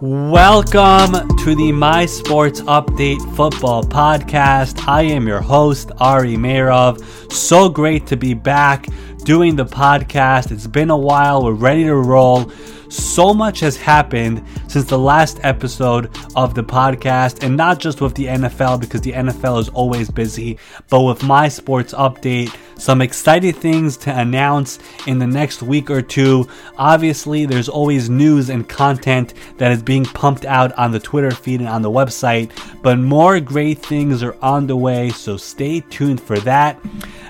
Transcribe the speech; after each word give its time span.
Welcome 0.00 1.26
to 1.38 1.56
the 1.56 1.72
My 1.72 2.06
Sports 2.06 2.60
Update 2.60 3.18
Football 3.34 3.82
Podcast. 3.82 4.86
I 4.86 5.02
am 5.02 5.26
your 5.26 5.40
host, 5.40 5.90
Ari 5.98 6.36
Meirov. 6.36 7.32
So 7.32 7.68
great 7.68 8.06
to 8.06 8.16
be 8.16 8.32
back 8.32 8.86
doing 9.24 9.56
the 9.56 9.64
podcast. 9.64 10.52
It's 10.52 10.68
been 10.68 10.90
a 10.90 10.96
while. 10.96 11.42
We're 11.42 11.54
ready 11.54 11.82
to 11.82 11.96
roll. 11.96 12.48
So 12.90 13.34
much 13.34 13.58
has 13.58 13.76
happened 13.76 14.44
since 14.68 14.84
the 14.84 14.98
last 14.98 15.40
episode 15.42 16.16
of 16.36 16.54
the 16.54 16.62
podcast, 16.62 17.42
and 17.42 17.56
not 17.56 17.80
just 17.80 18.00
with 18.00 18.14
the 18.14 18.26
NFL 18.26 18.80
because 18.80 19.00
the 19.00 19.12
NFL 19.12 19.58
is 19.58 19.68
always 19.70 20.10
busy, 20.10 20.60
but 20.88 21.02
with 21.02 21.24
my 21.24 21.48
sports 21.48 21.92
update. 21.92 22.54
Some 22.78 23.02
exciting 23.02 23.52
things 23.52 23.96
to 23.98 24.16
announce 24.16 24.78
in 25.06 25.18
the 25.18 25.26
next 25.26 25.62
week 25.62 25.90
or 25.90 26.00
two. 26.00 26.48
Obviously, 26.76 27.44
there's 27.44 27.68
always 27.68 28.08
news 28.08 28.48
and 28.48 28.68
content 28.68 29.34
that 29.58 29.72
is 29.72 29.82
being 29.82 30.04
pumped 30.04 30.44
out 30.44 30.72
on 30.78 30.92
the 30.92 31.00
Twitter 31.00 31.32
feed 31.32 31.60
and 31.60 31.68
on 31.68 31.82
the 31.82 31.90
website, 31.90 32.50
but 32.82 32.98
more 32.98 33.40
great 33.40 33.80
things 33.80 34.22
are 34.22 34.36
on 34.40 34.66
the 34.66 34.76
way, 34.76 35.10
so 35.10 35.36
stay 35.36 35.80
tuned 35.80 36.20
for 36.20 36.38
that. 36.40 36.80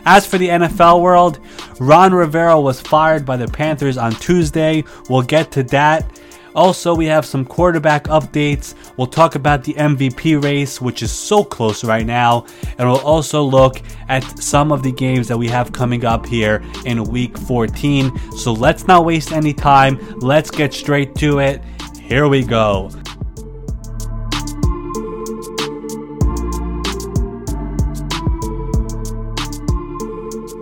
As 0.04 0.26
for 0.26 0.38
the 0.38 0.48
NFL 0.48 1.00
world, 1.00 1.38
Ron 1.80 2.12
Rivera 2.12 2.60
was 2.60 2.80
fired 2.80 3.24
by 3.24 3.36
the 3.36 3.48
Panthers 3.48 3.96
on 3.96 4.12
Tuesday. 4.12 4.84
We'll 5.08 5.22
get 5.22 5.50
to 5.52 5.62
that. 5.64 6.17
Also, 6.54 6.94
we 6.94 7.06
have 7.06 7.24
some 7.24 7.44
quarterback 7.44 8.04
updates. 8.04 8.74
We'll 8.96 9.06
talk 9.06 9.34
about 9.34 9.64
the 9.64 9.74
MVP 9.74 10.42
race, 10.42 10.80
which 10.80 11.02
is 11.02 11.12
so 11.12 11.44
close 11.44 11.84
right 11.84 12.06
now. 12.06 12.46
And 12.78 12.88
we'll 12.88 13.00
also 13.00 13.42
look 13.42 13.80
at 14.08 14.22
some 14.38 14.72
of 14.72 14.82
the 14.82 14.92
games 14.92 15.28
that 15.28 15.36
we 15.36 15.48
have 15.48 15.72
coming 15.72 16.04
up 16.04 16.26
here 16.26 16.62
in 16.84 17.02
week 17.04 17.36
14. 17.36 18.18
So 18.30 18.52
let's 18.52 18.86
not 18.86 19.04
waste 19.04 19.32
any 19.32 19.52
time. 19.52 19.98
Let's 20.18 20.50
get 20.50 20.72
straight 20.72 21.14
to 21.16 21.38
it. 21.38 21.62
Here 22.00 22.26
we 22.28 22.42
go. 22.42 22.90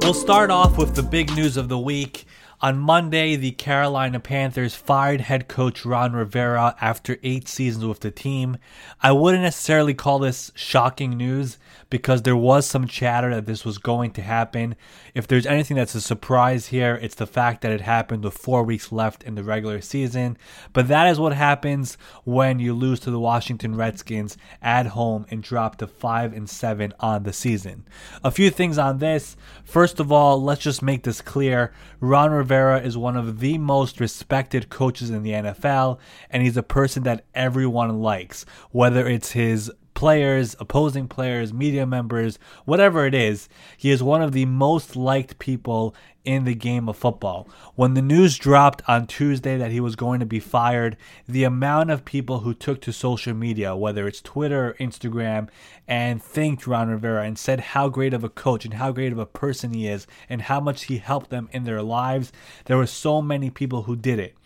We'll 0.07 0.15
start 0.15 0.51
off 0.51 0.79
with 0.79 0.95
the 0.95 1.03
big 1.03 1.35
news 1.35 1.57
of 1.57 1.69
the 1.69 1.79
week. 1.79 2.27
On 2.63 2.79
Monday, 2.79 3.37
the 3.37 3.51
Carolina 3.51 4.19
Panthers 4.19 4.75
fired 4.75 5.21
head 5.21 5.47
coach 5.47 5.85
Ron 5.85 6.15
Rivera 6.15 6.75
after 6.81 7.19
eight 7.23 7.49
seasons 7.49 7.85
with 7.85 8.01
the 8.01 8.11
team. 8.11 8.57
I 9.03 9.13
wouldn't 9.13 9.43
necessarily 9.43 9.93
call 9.93 10.19
this 10.19 10.53
shocking 10.55 11.19
news 11.19 11.59
because 11.89 12.23
there 12.23 12.37
was 12.37 12.67
some 12.67 12.87
chatter 12.87 13.35
that 13.35 13.47
this 13.47 13.65
was 13.65 13.79
going 13.79 14.11
to 14.13 14.23
happen. 14.23 14.75
If 15.15 15.27
there's 15.27 15.47
anything 15.47 15.77
that's 15.77 15.95
a 15.95 16.01
surprise 16.01 16.67
here, 16.69 16.99
it's 17.01 17.15
the 17.15 17.27
fact 17.27 17.63
that 17.63 17.73
it 17.73 17.81
happened 17.81 18.25
with 18.25 18.37
four 18.37 18.65
weeks 18.65 18.91
left 18.91 19.23
in 19.23 19.37
the 19.37 19.45
regular 19.45 19.81
season. 19.81 20.37
But 20.73 20.89
that 20.89 21.07
is 21.07 21.21
what 21.21 21.33
happens 21.33 21.97
when 22.25 22.59
you 22.59 22.75
lose 22.75 23.01
to 23.01 23.11
the 23.11 23.21
Washington 23.21 23.77
Redskins 23.77 24.37
at 24.61 24.89
home 24.89 25.27
and 25.31 25.43
drop 25.43 25.77
to 25.77 25.87
5 25.87 26.33
and 26.33 26.51
7 26.51 26.93
on 26.99 27.23
the 27.23 27.33
season. 27.33 27.87
A 28.25 28.31
few 28.31 28.51
things 28.51 28.79
on 28.79 28.99
this. 28.99 29.37
First 29.65 30.01
of 30.01 30.11
all, 30.11 30.43
let's 30.43 30.63
just 30.63 30.83
make 30.83 31.05
this 31.05 31.21
clear. 31.21 31.73
Ron 32.01 32.33
Rivera 32.33 32.81
is 32.81 32.97
one 32.97 33.17
of 33.17 33.41
the 33.41 33.59
most 33.59 34.01
respected 34.01 34.69
coaches 34.71 35.11
in 35.11 35.23
the 35.23 35.33
NFL, 35.33 35.99
and 36.31 36.43
he's 36.43 36.57
a 36.57 36.63
person 36.63 37.05
that 37.05 37.25
everyone 37.35 38.01
likes, 38.01 38.45
whether 38.71 39.07
it's 39.07 39.33
his 39.33 39.71
players, 39.97 40.55
opposing 40.61 41.09
players, 41.09 41.53
media 41.53 41.87
members, 41.87 42.39
whatever 42.67 43.07
it 43.07 43.15
is, 43.15 43.49
he 43.77 43.91
is 43.91 44.03
one 44.03 44.23
of 44.23 44.33
the 44.33 44.45
most 44.45 44.95
liked 44.95 45.39
people 45.41 45.95
in 46.23 46.45
the 46.45 46.55
game 46.55 46.89
of 46.89 46.97
football. 46.97 47.49
When 47.77 47.95
the 47.95 48.03
news 48.03 48.37
dropped 48.37 48.83
on 48.87 49.07
Tuesday 49.07 49.57
that 49.57 49.71
he 49.71 49.81
was 49.81 49.97
going 49.97 50.21
to 50.21 50.27
be 50.27 50.39
fired, 50.39 50.99
the 51.27 51.45
amount 51.45 51.91
of 51.91 52.05
people 52.05 52.41
who 52.41 52.53
took 52.53 52.83
to 52.83 52.93
social 52.93 53.33
media, 53.33 53.75
whether 53.75 54.07
it's 54.07 54.21
Twitter 54.21 54.69
or 54.69 54.75
Instagram, 54.75 55.49
and 55.89 56.23
thanked 56.23 56.67
Ron 56.67 56.91
Rivera 56.91 57.23
and 57.25 57.39
said 57.39 57.61
how 57.61 57.89
great 57.89 58.13
of 58.13 58.23
a 58.23 58.29
coach 58.29 58.67
and 58.67 58.75
how 58.75 58.93
great 58.93 59.13
of 59.13 59.19
a 59.19 59.25
person 59.25 59.73
he 59.73 59.89
is 59.89 60.07
and 60.29 60.43
how 60.43 60.61
much 60.61 60.85
he 60.85 60.99
helped 60.99 61.31
them 61.31 61.49
in 61.53 61.65
their 61.65 61.83
lives, 61.83 62.33
there 62.67 62.77
were 62.77 62.87
so 62.87 63.23
many 63.23 63.49
people 63.49 63.85
who 63.85 63.97
did 63.97 64.19
it. 64.19 64.37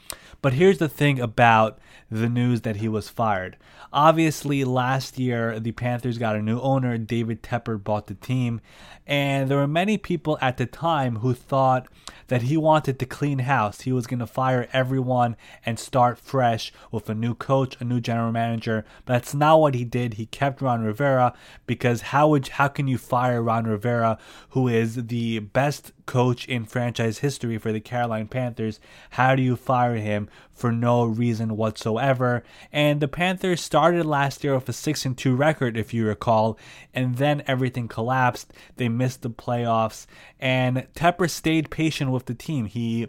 But 0.42 0.54
here's 0.54 0.78
the 0.78 0.88
thing 0.88 1.20
about 1.20 1.78
the 2.10 2.28
news 2.28 2.62
that 2.62 2.76
he 2.76 2.88
was 2.88 3.08
fired. 3.08 3.56
Obviously, 3.92 4.64
last 4.64 5.18
year 5.18 5.58
the 5.60 5.72
Panthers 5.72 6.18
got 6.18 6.36
a 6.36 6.42
new 6.42 6.60
owner. 6.60 6.96
David 6.96 7.42
Tepper 7.42 7.82
bought 7.82 8.06
the 8.06 8.14
team, 8.14 8.60
and 9.06 9.50
there 9.50 9.58
were 9.58 9.66
many 9.66 9.98
people 9.98 10.38
at 10.40 10.56
the 10.56 10.66
time 10.66 11.16
who 11.16 11.34
thought 11.34 11.88
that 12.28 12.42
he 12.42 12.56
wanted 12.56 12.98
to 12.98 13.06
clean 13.06 13.40
house. 13.40 13.80
He 13.80 13.92
was 13.92 14.06
going 14.06 14.20
to 14.20 14.26
fire 14.26 14.68
everyone 14.72 15.36
and 15.66 15.78
start 15.78 16.18
fresh 16.18 16.72
with 16.92 17.10
a 17.10 17.14
new 17.14 17.34
coach, 17.34 17.76
a 17.80 17.84
new 17.84 18.00
general 18.00 18.30
manager. 18.30 18.84
But 19.04 19.14
that's 19.14 19.34
not 19.34 19.60
what 19.60 19.74
he 19.74 19.84
did. 19.84 20.14
He 20.14 20.26
kept 20.26 20.62
Ron 20.62 20.82
Rivera 20.84 21.34
because 21.66 22.00
how 22.02 22.28
would 22.28 22.46
how 22.48 22.68
can 22.68 22.86
you 22.86 22.98
fire 22.98 23.42
Ron 23.42 23.64
Rivera, 23.64 24.18
who 24.50 24.68
is 24.68 25.06
the 25.06 25.40
best 25.40 25.92
coach 26.10 26.44
in 26.46 26.64
franchise 26.64 27.18
history 27.18 27.56
for 27.56 27.70
the 27.70 27.78
Carolina 27.78 28.26
Panthers? 28.26 28.80
How 29.10 29.36
do 29.36 29.42
you 29.42 29.54
fire 29.54 29.94
him 29.94 30.28
for 30.52 30.72
no 30.72 31.04
reason 31.04 31.56
whatsoever? 31.56 32.42
And 32.72 33.00
the 33.00 33.06
Panthers 33.06 33.60
started 33.60 34.04
last 34.04 34.42
year 34.42 34.56
with 34.56 34.68
a 34.68 34.72
six 34.72 35.06
and 35.06 35.16
two 35.16 35.36
record, 35.36 35.76
if 35.76 35.94
you 35.94 36.04
recall, 36.04 36.58
and 36.92 37.18
then 37.18 37.44
everything 37.46 37.86
collapsed. 37.86 38.52
They 38.74 38.88
missed 38.88 39.22
the 39.22 39.30
playoffs, 39.30 40.06
and 40.40 40.88
Tepper 40.96 41.30
stayed 41.30 41.70
patient 41.70 42.10
with 42.10 42.26
the 42.26 42.34
team. 42.34 42.64
He 42.64 43.06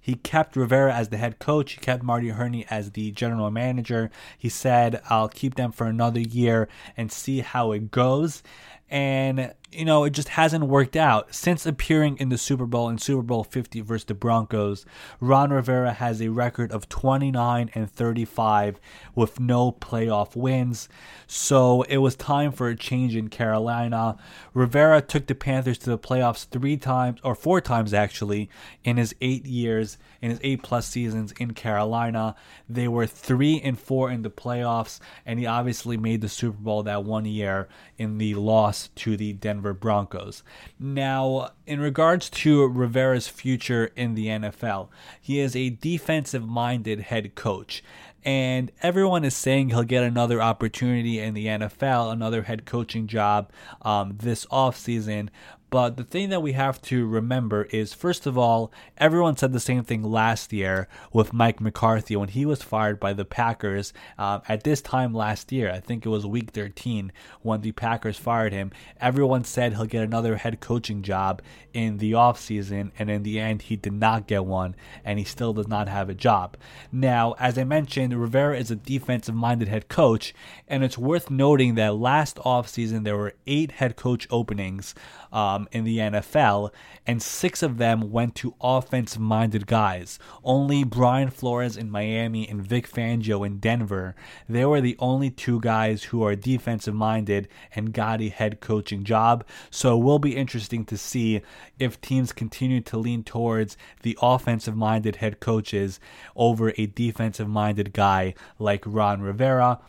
he 0.00 0.14
kept 0.14 0.54
Rivera 0.54 0.94
as 0.94 1.08
the 1.08 1.16
head 1.16 1.40
coach. 1.40 1.72
He 1.72 1.80
kept 1.80 2.04
Marty 2.04 2.28
Hurney 2.28 2.64
as 2.70 2.92
the 2.92 3.10
general 3.10 3.50
manager. 3.50 4.12
He 4.38 4.48
said, 4.48 5.02
I'll 5.10 5.28
keep 5.28 5.56
them 5.56 5.72
for 5.72 5.88
another 5.88 6.20
year 6.20 6.68
and 6.96 7.10
see 7.10 7.40
how 7.40 7.72
it 7.72 7.90
goes. 7.90 8.44
And 8.88 9.52
you 9.72 9.84
know, 9.84 10.04
it 10.04 10.10
just 10.10 10.28
hasn't 10.28 10.64
worked 10.64 10.96
out. 10.96 11.34
Since 11.34 11.66
appearing 11.66 12.16
in 12.18 12.28
the 12.28 12.38
Super 12.38 12.66
Bowl 12.66 12.88
in 12.88 12.98
Super 12.98 13.22
Bowl 13.22 13.44
50 13.44 13.80
versus 13.82 14.04
the 14.06 14.14
Broncos, 14.14 14.86
Ron 15.20 15.50
Rivera 15.50 15.92
has 15.92 16.22
a 16.22 16.28
record 16.28 16.72
of 16.72 16.88
29 16.88 17.70
and 17.74 17.90
35 17.90 18.80
with 19.14 19.40
no 19.40 19.72
playoff 19.72 20.34
wins. 20.36 20.88
So 21.26 21.82
it 21.82 21.98
was 21.98 22.16
time 22.16 22.52
for 22.52 22.68
a 22.68 22.76
change 22.76 23.16
in 23.16 23.28
Carolina. 23.28 24.16
Rivera 24.54 25.02
took 25.02 25.26
the 25.26 25.34
Panthers 25.34 25.78
to 25.78 25.90
the 25.90 25.98
playoffs 25.98 26.46
three 26.46 26.76
times, 26.76 27.20
or 27.22 27.34
four 27.34 27.60
times 27.60 27.92
actually, 27.92 28.48
in 28.84 28.96
his 28.96 29.14
eight 29.20 29.44
years, 29.44 29.98
in 30.22 30.30
his 30.30 30.40
eight 30.42 30.62
plus 30.62 30.86
seasons 30.86 31.32
in 31.32 31.52
Carolina. 31.52 32.34
They 32.68 32.88
were 32.88 33.06
three 33.06 33.60
and 33.60 33.78
four 33.78 34.10
in 34.10 34.22
the 34.22 34.30
playoffs, 34.30 35.00
and 35.26 35.38
he 35.38 35.46
obviously 35.46 35.96
made 35.96 36.20
the 36.20 36.28
Super 36.28 36.58
Bowl 36.58 36.82
that 36.84 37.04
one 37.04 37.24
year 37.26 37.68
in 37.98 38.18
the 38.18 38.34
loss 38.34 38.88
to 38.96 39.16
the 39.16 39.32
Denver 39.32 39.55
Denver 39.56 39.72
Broncos. 39.72 40.42
Now, 40.78 41.52
in 41.66 41.80
regards 41.80 42.28
to 42.28 42.66
Rivera's 42.66 43.26
future 43.26 43.90
in 43.96 44.14
the 44.14 44.26
NFL, 44.26 44.88
he 45.18 45.40
is 45.40 45.56
a 45.56 45.70
defensive 45.70 46.46
minded 46.46 47.00
head 47.00 47.34
coach. 47.34 47.82
And 48.22 48.70
everyone 48.82 49.24
is 49.24 49.34
saying 49.34 49.70
he'll 49.70 49.84
get 49.84 50.02
another 50.02 50.42
opportunity 50.42 51.20
in 51.20 51.32
the 51.32 51.46
NFL, 51.46 52.12
another 52.12 52.42
head 52.42 52.66
coaching 52.66 53.06
job 53.06 53.50
um, 53.80 54.18
this 54.20 54.44
offseason. 54.46 55.28
But 55.76 55.98
the 55.98 56.04
thing 56.04 56.30
that 56.30 56.40
we 56.40 56.52
have 56.52 56.80
to 56.84 57.06
remember 57.06 57.64
is, 57.64 57.92
first 57.92 58.24
of 58.24 58.38
all, 58.38 58.72
everyone 58.96 59.36
said 59.36 59.52
the 59.52 59.60
same 59.60 59.84
thing 59.84 60.02
last 60.02 60.50
year 60.50 60.88
with 61.12 61.34
Mike 61.34 61.60
McCarthy 61.60 62.16
when 62.16 62.30
he 62.30 62.46
was 62.46 62.62
fired 62.62 62.98
by 62.98 63.12
the 63.12 63.26
Packers 63.26 63.92
um, 64.16 64.40
at 64.48 64.64
this 64.64 64.80
time 64.80 65.12
last 65.12 65.52
year. 65.52 65.70
I 65.70 65.80
think 65.80 66.06
it 66.06 66.08
was 66.08 66.24
week 66.24 66.52
13 66.52 67.12
when 67.42 67.60
the 67.60 67.72
Packers 67.72 68.16
fired 68.16 68.54
him. 68.54 68.72
Everyone 69.02 69.44
said 69.44 69.74
he'll 69.74 69.84
get 69.84 70.02
another 70.02 70.36
head 70.36 70.60
coaching 70.60 71.02
job 71.02 71.42
in 71.74 71.98
the 71.98 72.12
offseason, 72.12 72.90
and 72.98 73.10
in 73.10 73.22
the 73.22 73.38
end, 73.38 73.60
he 73.60 73.76
did 73.76 73.92
not 73.92 74.26
get 74.26 74.46
one, 74.46 74.74
and 75.04 75.18
he 75.18 75.26
still 75.26 75.52
does 75.52 75.68
not 75.68 75.90
have 75.90 76.08
a 76.08 76.14
job. 76.14 76.56
Now, 76.90 77.34
as 77.38 77.58
I 77.58 77.64
mentioned, 77.64 78.18
Rivera 78.18 78.58
is 78.58 78.70
a 78.70 78.76
defensive 78.76 79.34
minded 79.34 79.68
head 79.68 79.88
coach, 79.88 80.34
and 80.66 80.82
it's 80.82 80.96
worth 80.96 81.30
noting 81.30 81.74
that 81.74 81.96
last 81.96 82.36
offseason 82.36 83.04
there 83.04 83.18
were 83.18 83.34
eight 83.46 83.72
head 83.72 83.94
coach 83.94 84.26
openings 84.30 84.94
um, 85.36 85.65
in 85.72 85.84
the 85.84 85.98
NFL, 85.98 86.70
and 87.06 87.22
six 87.22 87.62
of 87.62 87.78
them 87.78 88.10
went 88.10 88.34
to 88.36 88.54
offensive 88.60 89.20
minded 89.20 89.66
guys. 89.66 90.18
Only 90.44 90.84
Brian 90.84 91.30
Flores 91.30 91.76
in 91.76 91.90
Miami 91.90 92.48
and 92.48 92.66
Vic 92.66 92.90
Fangio 92.90 93.46
in 93.46 93.58
Denver, 93.58 94.14
they 94.48 94.64
were 94.64 94.80
the 94.80 94.96
only 94.98 95.30
two 95.30 95.60
guys 95.60 96.04
who 96.04 96.22
are 96.22 96.34
defensive 96.34 96.94
minded 96.94 97.48
and 97.74 97.92
got 97.92 98.20
a 98.20 98.28
head 98.28 98.60
coaching 98.60 99.04
job. 99.04 99.44
So 99.70 99.98
it 99.98 100.02
will 100.02 100.18
be 100.18 100.36
interesting 100.36 100.84
to 100.86 100.96
see 100.98 101.42
if 101.78 102.00
teams 102.00 102.32
continue 102.32 102.80
to 102.82 102.98
lean 102.98 103.22
towards 103.22 103.76
the 104.02 104.18
offensive 104.20 104.76
minded 104.76 105.16
head 105.16 105.40
coaches 105.40 106.00
over 106.34 106.72
a 106.76 106.86
defensive 106.86 107.48
minded 107.48 107.92
guy 107.92 108.34
like 108.58 108.82
Ron 108.86 109.20
Rivera. 109.20 109.80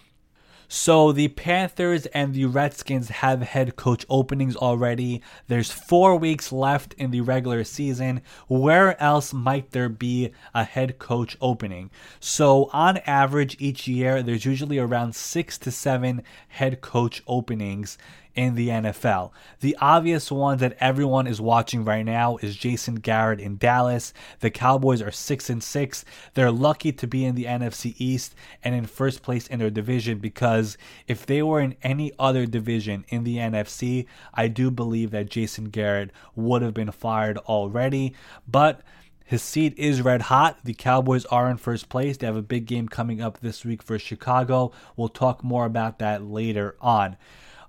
So 0.70 1.14
the 1.14 1.30
Panthers 1.30 2.08
and 2.08 2.34
the 2.34 2.46
Redskins 2.46 3.08
have 3.08 3.42
head 3.42 3.78
coach 3.78 4.06
openings 4.10 4.58
already. 4.58 5.22
There's 5.48 5.72
four 5.72 6.18
weeks 6.18 6.52
left 6.52 6.94
in 6.96 7.12
the 7.12 7.22
regular 7.22 7.64
season. 7.64 8.22
Where 8.48 9.02
else 9.02 9.34
might 9.34 9.72
there 9.72 9.88
be 9.88 10.32
a 10.54 10.66
head 10.66 11.00
coach 11.00 11.38
opening? 11.40 11.90
So 12.20 12.70
on 12.74 12.98
average, 13.06 13.56
each 13.60 13.88
year, 13.88 14.22
there's 14.22 14.44
usually 14.44 14.78
around 14.78 15.16
six 15.16 15.58
to 15.60 15.72
seven 15.72 16.24
head 16.50 16.82
coach 16.82 17.24
openings 17.28 17.98
in 18.38 18.54
the 18.54 18.70
NFL. 18.70 19.32
The 19.62 19.76
obvious 19.82 20.32
one 20.32 20.60
that 20.60 20.78
everyone 20.80 21.26
is 21.26 21.42
watching 21.42 21.84
right 21.84 22.06
now 22.06 22.38
is 22.38 22.56
Jason 22.56 22.96
Garrett 22.96 23.40
in 23.40 23.58
Dallas. 23.58 24.14
The 24.42 24.52
Cowboys 24.52 25.02
are 25.02 25.12
6 25.12 25.50
and 25.50 25.62
6. 25.62 26.06
They're 26.36 26.52
lucky 26.52 26.92
to 26.92 27.08
be 27.08 27.26
in 27.26 27.34
the 27.34 27.46
NFC 27.46 27.96
East 27.98 28.36
and 28.64 28.76
in 28.76 28.86
first 28.86 29.24
place 29.24 29.48
in 29.48 29.58
their 29.58 29.72
division 29.72 30.20
because 30.20 30.78
if 31.08 31.26
they 31.26 31.42
were 31.42 31.60
in 31.60 31.76
any 31.82 32.14
other 32.20 32.46
division 32.46 33.06
in 33.10 33.24
the 33.24 33.38
NFC, 33.38 34.06
I 34.36 34.48
do 34.48 34.70
believe 34.70 35.10
that 35.12 35.32
Jason 35.32 35.66
Garrett 35.66 36.12
would 36.36 36.62
have 36.62 36.76
been 36.76 36.92
fired 36.92 37.40
already, 37.40 38.14
but 38.48 38.82
his 39.26 39.42
seat 39.42 39.74
is 39.78 40.04
red 40.04 40.22
hot. 40.22 40.60
The 40.64 40.76
Cowboys 40.76 41.26
are 41.26 41.50
in 41.50 41.58
first 41.58 41.90
place. 41.90 42.18
They 42.18 42.28
have 42.28 42.38
a 42.38 42.44
big 42.44 42.68
game 42.68 42.88
coming 42.88 43.20
up 43.20 43.40
this 43.40 43.66
week 43.66 43.82
for 43.82 43.98
Chicago. 43.98 44.72
We'll 44.96 45.10
talk 45.10 45.44
more 45.44 45.66
about 45.66 46.00
that 46.00 46.24
later 46.24 46.78
on. 46.80 47.18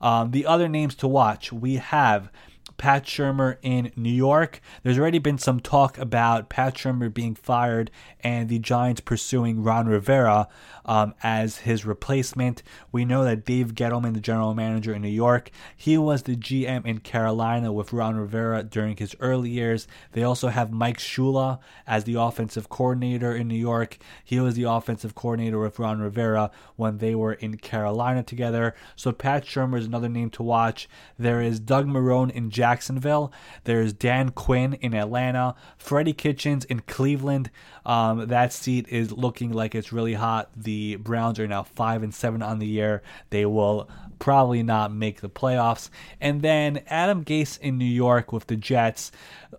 Um, 0.01 0.31
the 0.31 0.47
other 0.47 0.69
names 0.69 0.95
to 0.97 1.09
watch 1.09 1.53
we 1.53 1.77
have 1.77 2.31
Pat 2.79 3.05
Shurmur 3.05 3.59
in 3.61 3.93
New 3.97 4.09
York. 4.09 4.61
There's 4.83 4.99
already 4.99 5.19
been 5.19 5.37
some 5.37 5.61
talk 5.61 5.99
about 5.99 6.49
Pat 6.49 6.77
Shurmur 6.77 7.13
being 7.13 7.35
fired 7.35 7.91
and 8.21 8.49
the 8.49 8.59
Giants 8.59 9.01
pursuing 9.01 9.63
Ron 9.63 9.89
Rivera 9.89 10.49
um, 10.85 11.15
as 11.23 11.59
his 11.59 11.85
replacement. 11.85 12.63
We 12.93 13.05
know 13.05 13.25
that 13.25 13.45
Dave 13.45 13.75
Gettleman, 13.75 14.15
the 14.15 14.21
general 14.21 14.55
manager 14.55 14.95
in 14.95 15.03
New 15.03 15.09
York, 15.09 15.51
he 15.77 15.99
was 15.99 16.23
the 16.23 16.37
GM 16.37 16.87
in 16.87 17.01
Carolina 17.01 17.73
with 17.73 17.93
Ron 17.93 18.17
Rivera 18.17 18.63
during 18.63 18.97
his 18.97 19.15
early 19.21 19.51
years. 19.51 19.87
They 20.13 20.23
also 20.23 20.49
have 20.49 20.73
Mike 20.73 20.99
Shula 20.99 21.59
as 21.87 22.05
the 22.05 22.15
offensive 22.15 22.69
coordinator 22.69 23.35
in 23.35 23.49
New 23.49 23.57
York. 23.59 23.99
He 24.25 24.41
was 24.41 24.55
the 24.55 24.65
offensive 24.65 25.15
coordinator 25.15 25.59
with 25.59 25.79
Ron 25.79 26.01
Rivera 26.01 26.51
when 26.77 26.99
they 26.99 27.15
were 27.15 27.35
in 27.35 27.57
Carolina 27.57 28.23
together. 28.23 28.75
So 28.95 29.13
Pat 29.13 29.45
Shurmur 29.45 29.79
is 29.79 29.87
another 29.87 30.09
name 30.09 30.31
to 30.31 30.43
watch. 30.43 30.89
There 31.19 31.43
is 31.43 31.59
Doug 31.59 31.87
Marrone 31.87 32.31
in 32.31 32.51
Jacksonville. 32.69 33.33
There's 33.65 33.95
Dan 33.95 34.31
Quinn 34.31 34.75
in 34.75 34.95
Atlanta. 34.95 35.55
Freddie 35.79 36.13
Kitchens 36.13 36.67
in 36.67 36.81
Cleveland. 36.81 37.51
Um, 37.87 38.29
that 38.29 38.53
seat 38.53 38.87
is 38.91 39.11
looking 39.11 39.53
like 39.53 39.75
it's 39.75 39.91
really 39.91 40.13
hot. 40.13 40.51
The 40.55 40.97
Browns 40.97 41.39
are 41.41 41.49
now 41.49 41.63
five 41.63 42.03
and 42.03 42.15
seven 42.15 42.43
on 42.43 42.59
the 42.59 42.67
year. 42.67 43.03
They 43.31 43.47
will 43.47 43.89
probably 44.19 44.63
not 44.63 44.93
make 44.93 45.21
the 45.21 45.29
playoffs. 45.31 45.89
And 46.21 46.43
then 46.43 46.83
Adam 46.89 47.25
Gase 47.25 47.59
in 47.61 47.79
New 47.79 47.85
York 47.85 48.33
with 48.33 48.47
the 48.47 48.57
Jets. 48.57 49.11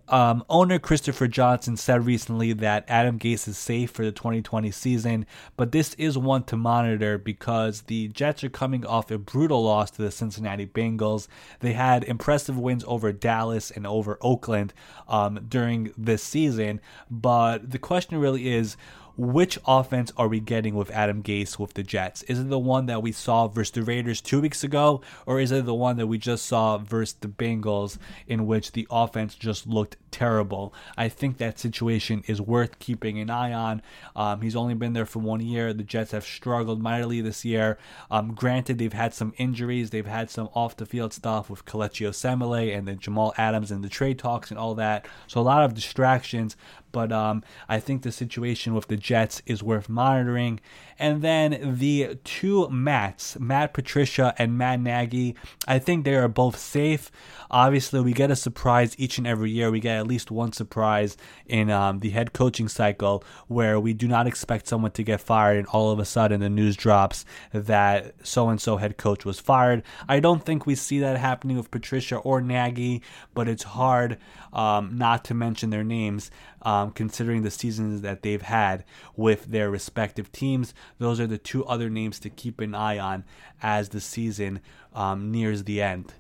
Um, 0.08 0.44
owner 0.50 0.78
Christopher 0.78 1.28
Johnson 1.28 1.78
said 1.78 2.06
recently 2.06 2.54
that 2.54 2.86
Adam 2.88 3.18
Gase 3.18 3.48
is 3.48 3.58
safe 3.58 3.90
for 3.92 4.06
the 4.06 4.12
2020 4.12 4.70
season, 4.70 5.26
but 5.58 5.72
this 5.72 5.94
is 5.96 6.18
one 6.18 6.44
to 6.44 6.58
monitor 6.58 7.18
because 7.18 7.82
the 7.84 8.08
Jets 8.10 8.44
are 8.44 8.50
coming 8.50 8.86
off 8.86 9.10
a 9.10 9.18
brutal 9.18 9.64
loss 9.64 9.90
to 9.92 10.02
the 10.02 10.12
Cincinnati 10.12 10.68
Bengals. 10.68 11.28
They 11.60 11.74
had 11.74 12.04
impressive 12.04 12.58
wins 12.58 12.84
over 12.88 12.99
Dallas 13.14 13.72
and 13.72 13.88
over 13.88 14.18
Oakland 14.22 14.74
um, 15.08 15.46
during 15.48 15.94
this 15.98 16.22
season, 16.24 16.82
but 17.10 17.72
the 17.72 17.80
question 17.80 18.18
really 18.20 18.50
is 18.50 18.78
which 19.20 19.60
offense 19.68 20.14
are 20.16 20.30
we 20.30 20.40
getting 20.40 20.76
with 20.76 20.90
Adam 20.92 21.22
Gase 21.22 21.60
with 21.60 21.74
the 21.74 21.84
Jets? 21.84 22.24
Is 22.24 22.40
it 22.40 22.48
the 22.48 22.58
one 22.58 22.86
that 22.86 23.04
we 23.04 23.12
saw 23.12 23.50
versus 23.50 23.72
the 23.72 23.84
Raiders 23.84 24.22
two 24.22 24.40
weeks 24.40 24.64
ago, 24.64 25.02
or 25.26 25.42
is 25.42 25.52
it 25.52 25.66
the 25.66 25.74
one 25.74 25.98
that 25.98 26.08
we 26.08 26.18
just 26.18 26.46
saw 26.46 26.78
versus 26.78 27.18
the 27.20 27.28
Bengals, 27.28 27.98
in 28.28 28.48
which 28.48 28.72
the 28.72 28.88
offense 28.90 29.36
just 29.36 29.68
looked 29.68 29.98
terrible? 30.10 30.74
I 30.98 31.10
think 31.10 31.38
that 31.38 31.60
situation 31.60 32.24
is 32.28 32.40
worth 32.40 32.80
keeping 32.80 33.20
an 33.20 33.30
eye 33.30 33.52
on. 33.52 33.82
Um, 34.16 34.40
he's 34.40 34.56
only 34.56 34.74
been 34.74 34.94
there 34.94 35.06
for 35.06 35.20
one 35.20 35.42
year. 35.42 35.74
The 35.74 35.84
Jets 35.84 36.12
have 36.12 36.24
struggled 36.24 36.82
mightily 36.82 37.20
this 37.20 37.44
year. 37.44 37.78
Um, 38.10 38.34
granted, 38.34 38.78
they've 38.78 38.94
had 38.94 39.14
some 39.14 39.34
injuries, 39.38 39.90
they've 39.90 40.06
had 40.06 40.30
some 40.30 40.48
off 40.56 40.78
the 40.78 40.86
field 40.86 41.12
stuff 41.12 41.50
with 41.50 41.66
Kelechi 41.66 42.08
Osemele 42.08 42.74
and 42.74 42.88
then 42.88 43.00
Jamal 43.00 43.34
Adams 43.38 43.70
and 43.70 43.84
the 43.84 43.90
trade 43.90 44.18
talks 44.18 44.50
and 44.50 44.58
all 44.58 44.76
that. 44.76 45.06
So 45.28 45.42
a 45.42 45.44
lot 45.44 45.66
of 45.66 45.74
distractions, 45.74 46.56
but 46.92 47.12
um, 47.12 47.44
I 47.68 47.80
think 47.80 48.02
the 48.02 48.12
situation 48.12 48.74
with 48.74 48.88
the 48.88 48.98
Jets 48.98 49.42
is 49.46 49.64
worth 49.64 49.90
monitoring. 49.90 50.60
And 50.98 51.22
then 51.22 51.78
the 51.78 52.18
two 52.24 52.68
Matts, 52.70 53.40
Matt 53.40 53.74
Patricia 53.74 54.34
and 54.38 54.58
Matt 54.58 54.82
Nagy, 54.82 55.36
I 55.68 55.80
think 55.80 56.04
they 56.04 56.16
are 56.16 56.28
both 56.28 56.58
safe. 56.58 57.10
Obviously, 57.50 58.02
we 58.02 58.14
get 58.14 58.32
a 58.32 58.36
surprise 58.36 58.96
each 58.98 59.18
and 59.18 59.26
every 59.26 59.50
year. 59.50 59.72
We 59.72 59.80
get 59.80 59.98
at 59.98 60.08
least 60.08 60.30
one 60.30 60.52
surprise 60.52 61.16
in 61.46 61.70
um, 61.70 62.00
the 62.00 62.10
head 62.10 62.34
coaching 62.34 62.68
cycle 62.68 63.24
where 63.48 63.80
we 63.80 63.94
do 63.94 64.08
not 64.08 64.28
expect 64.28 64.68
someone 64.68 64.92
to 64.92 65.04
get 65.04 65.22
fired, 65.22 65.58
and 65.58 65.68
all 65.68 65.92
of 65.92 66.00
a 66.00 66.06
sudden 66.06 66.42
the 66.42 66.50
news 66.50 66.76
drops 66.76 67.26
that 67.54 68.14
so 68.24 68.50
and 68.50 68.62
so 68.62 68.78
head 68.78 68.98
coach 68.98 69.26
was 69.26 69.40
fired. 69.40 69.84
I 70.08 70.20
don't 70.20 70.46
think 70.46 70.66
we 70.66 70.76
see 70.76 71.00
that 71.00 71.18
happening 71.18 71.58
with 71.58 71.72
Patricia 71.72 72.18
or 72.18 72.42
Nagy, 72.42 73.02
but 73.34 73.48
it's 73.48 73.64
hard 73.64 74.18
um, 74.54 74.98
not 74.98 75.24
to 75.26 75.34
mention 75.34 75.70
their 75.70 75.84
names 75.84 76.32
um, 76.62 76.92
considering 76.92 77.44
the 77.44 77.52
seasons 77.52 78.02
that 78.02 78.24
they've 78.24 78.42
had 78.42 78.84
with 79.16 79.46
their 79.46 79.70
respective 79.70 80.32
teams. 80.32 80.74
Those 80.98 81.20
are 81.20 81.28
the 81.28 81.38
two 81.38 81.66
other 81.66 81.90
names 81.90 82.20
to 82.20 82.30
keep 82.30 82.60
an 82.60 82.76
eye 82.76 83.00
on 83.00 83.24
as 83.62 83.90
the 83.90 84.02
season 84.02 84.60
um, 84.94 85.32
nears 85.32 85.64
the 85.64 85.82
end. 85.82 86.14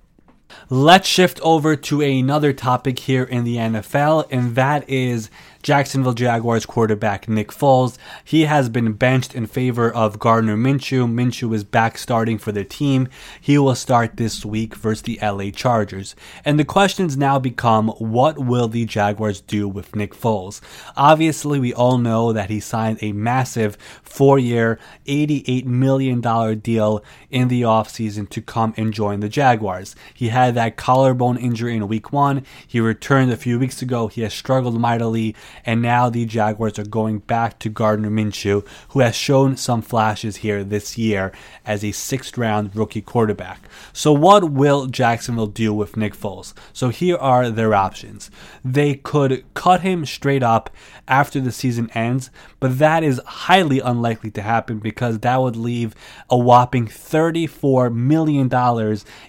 Let's 0.69 1.07
shift 1.07 1.39
over 1.41 1.75
to 1.75 2.01
another 2.01 2.53
topic 2.53 2.99
here 2.99 3.23
in 3.23 3.43
the 3.43 3.57
NFL, 3.57 4.27
and 4.31 4.55
that 4.55 4.89
is 4.89 5.29
Jacksonville 5.61 6.13
Jaguars 6.13 6.65
quarterback 6.65 7.27
Nick 7.27 7.49
Foles. 7.49 7.97
He 8.23 8.43
has 8.45 8.69
been 8.69 8.93
benched 8.93 9.35
in 9.35 9.45
favor 9.45 9.91
of 9.91 10.17
Gardner 10.17 10.55
Minshew. 10.55 11.11
Minshew 11.11 11.53
is 11.53 11.65
back 11.65 11.97
starting 11.97 12.37
for 12.37 12.53
the 12.53 12.63
team. 12.63 13.09
He 13.41 13.57
will 13.57 13.75
start 13.75 14.15
this 14.15 14.45
week 14.45 14.75
versus 14.75 15.01
the 15.01 15.19
LA 15.21 15.51
Chargers. 15.51 16.15
And 16.45 16.57
the 16.57 16.65
questions 16.65 17.17
now 17.17 17.39
become 17.39 17.89
what 17.97 18.39
will 18.39 18.69
the 18.69 18.85
Jaguars 18.85 19.41
do 19.41 19.67
with 19.67 19.95
Nick 19.95 20.13
Foles? 20.13 20.61
Obviously, 20.95 21.59
we 21.59 21.73
all 21.73 21.97
know 21.97 22.31
that 22.31 22.49
he 22.49 22.61
signed 22.61 22.99
a 23.01 23.11
massive 23.11 23.77
four 24.01 24.39
year, 24.39 24.79
$88 25.07 25.65
million 25.65 26.21
deal 26.59 27.03
in 27.29 27.49
the 27.49 27.63
offseason 27.63 28.29
to 28.29 28.41
come 28.41 28.73
and 28.77 28.93
join 28.93 29.19
the 29.19 29.29
Jaguars. 29.29 29.95
He 30.13 30.29
had 30.29 30.55
that 30.55 30.77
collarbone 30.77 31.37
injury 31.37 31.75
in 31.75 31.87
week 31.89 32.13
one. 32.13 32.45
He 32.65 32.79
returned 32.79 33.31
a 33.31 33.37
few 33.37 33.59
weeks 33.59 33.81
ago. 33.81 34.07
He 34.07 34.21
has 34.21 34.33
struggled 34.33 34.79
mightily 34.79 35.35
and 35.65 35.81
now 35.81 36.09
the 36.09 36.25
Jaguars 36.25 36.79
are 36.79 36.85
going 36.85 37.19
back 37.19 37.59
to 37.59 37.69
Gardner 37.69 38.09
Minshew, 38.09 38.65
who 38.89 38.99
has 38.99 39.15
shown 39.15 39.57
some 39.57 39.81
flashes 39.81 40.37
here 40.37 40.63
this 40.63 40.97
year 40.97 41.31
as 41.65 41.83
a 41.83 41.91
sixth 41.91 42.37
round 42.37 42.75
rookie 42.75 43.01
quarterback. 43.01 43.61
So, 43.93 44.11
what 44.11 44.51
will 44.51 44.87
Jacksonville 44.87 45.47
do 45.47 45.73
with 45.73 45.97
Nick 45.97 46.15
Foles? 46.15 46.53
So, 46.73 46.89
here 46.89 47.17
are 47.17 47.49
their 47.49 47.73
options. 47.73 48.31
They 48.63 48.95
could 48.95 49.43
cut 49.53 49.81
him 49.81 50.05
straight 50.05 50.43
up 50.43 50.69
after 51.07 51.39
the 51.39 51.51
season 51.51 51.89
ends, 51.93 52.29
but 52.59 52.77
that 52.77 53.03
is 53.03 53.21
highly 53.25 53.79
unlikely 53.79 54.31
to 54.31 54.41
happen 54.41 54.79
because 54.79 55.19
that 55.19 55.41
would 55.41 55.55
leave 55.55 55.95
a 56.29 56.37
whopping 56.37 56.87
$34 56.87 57.93
million 57.93 58.49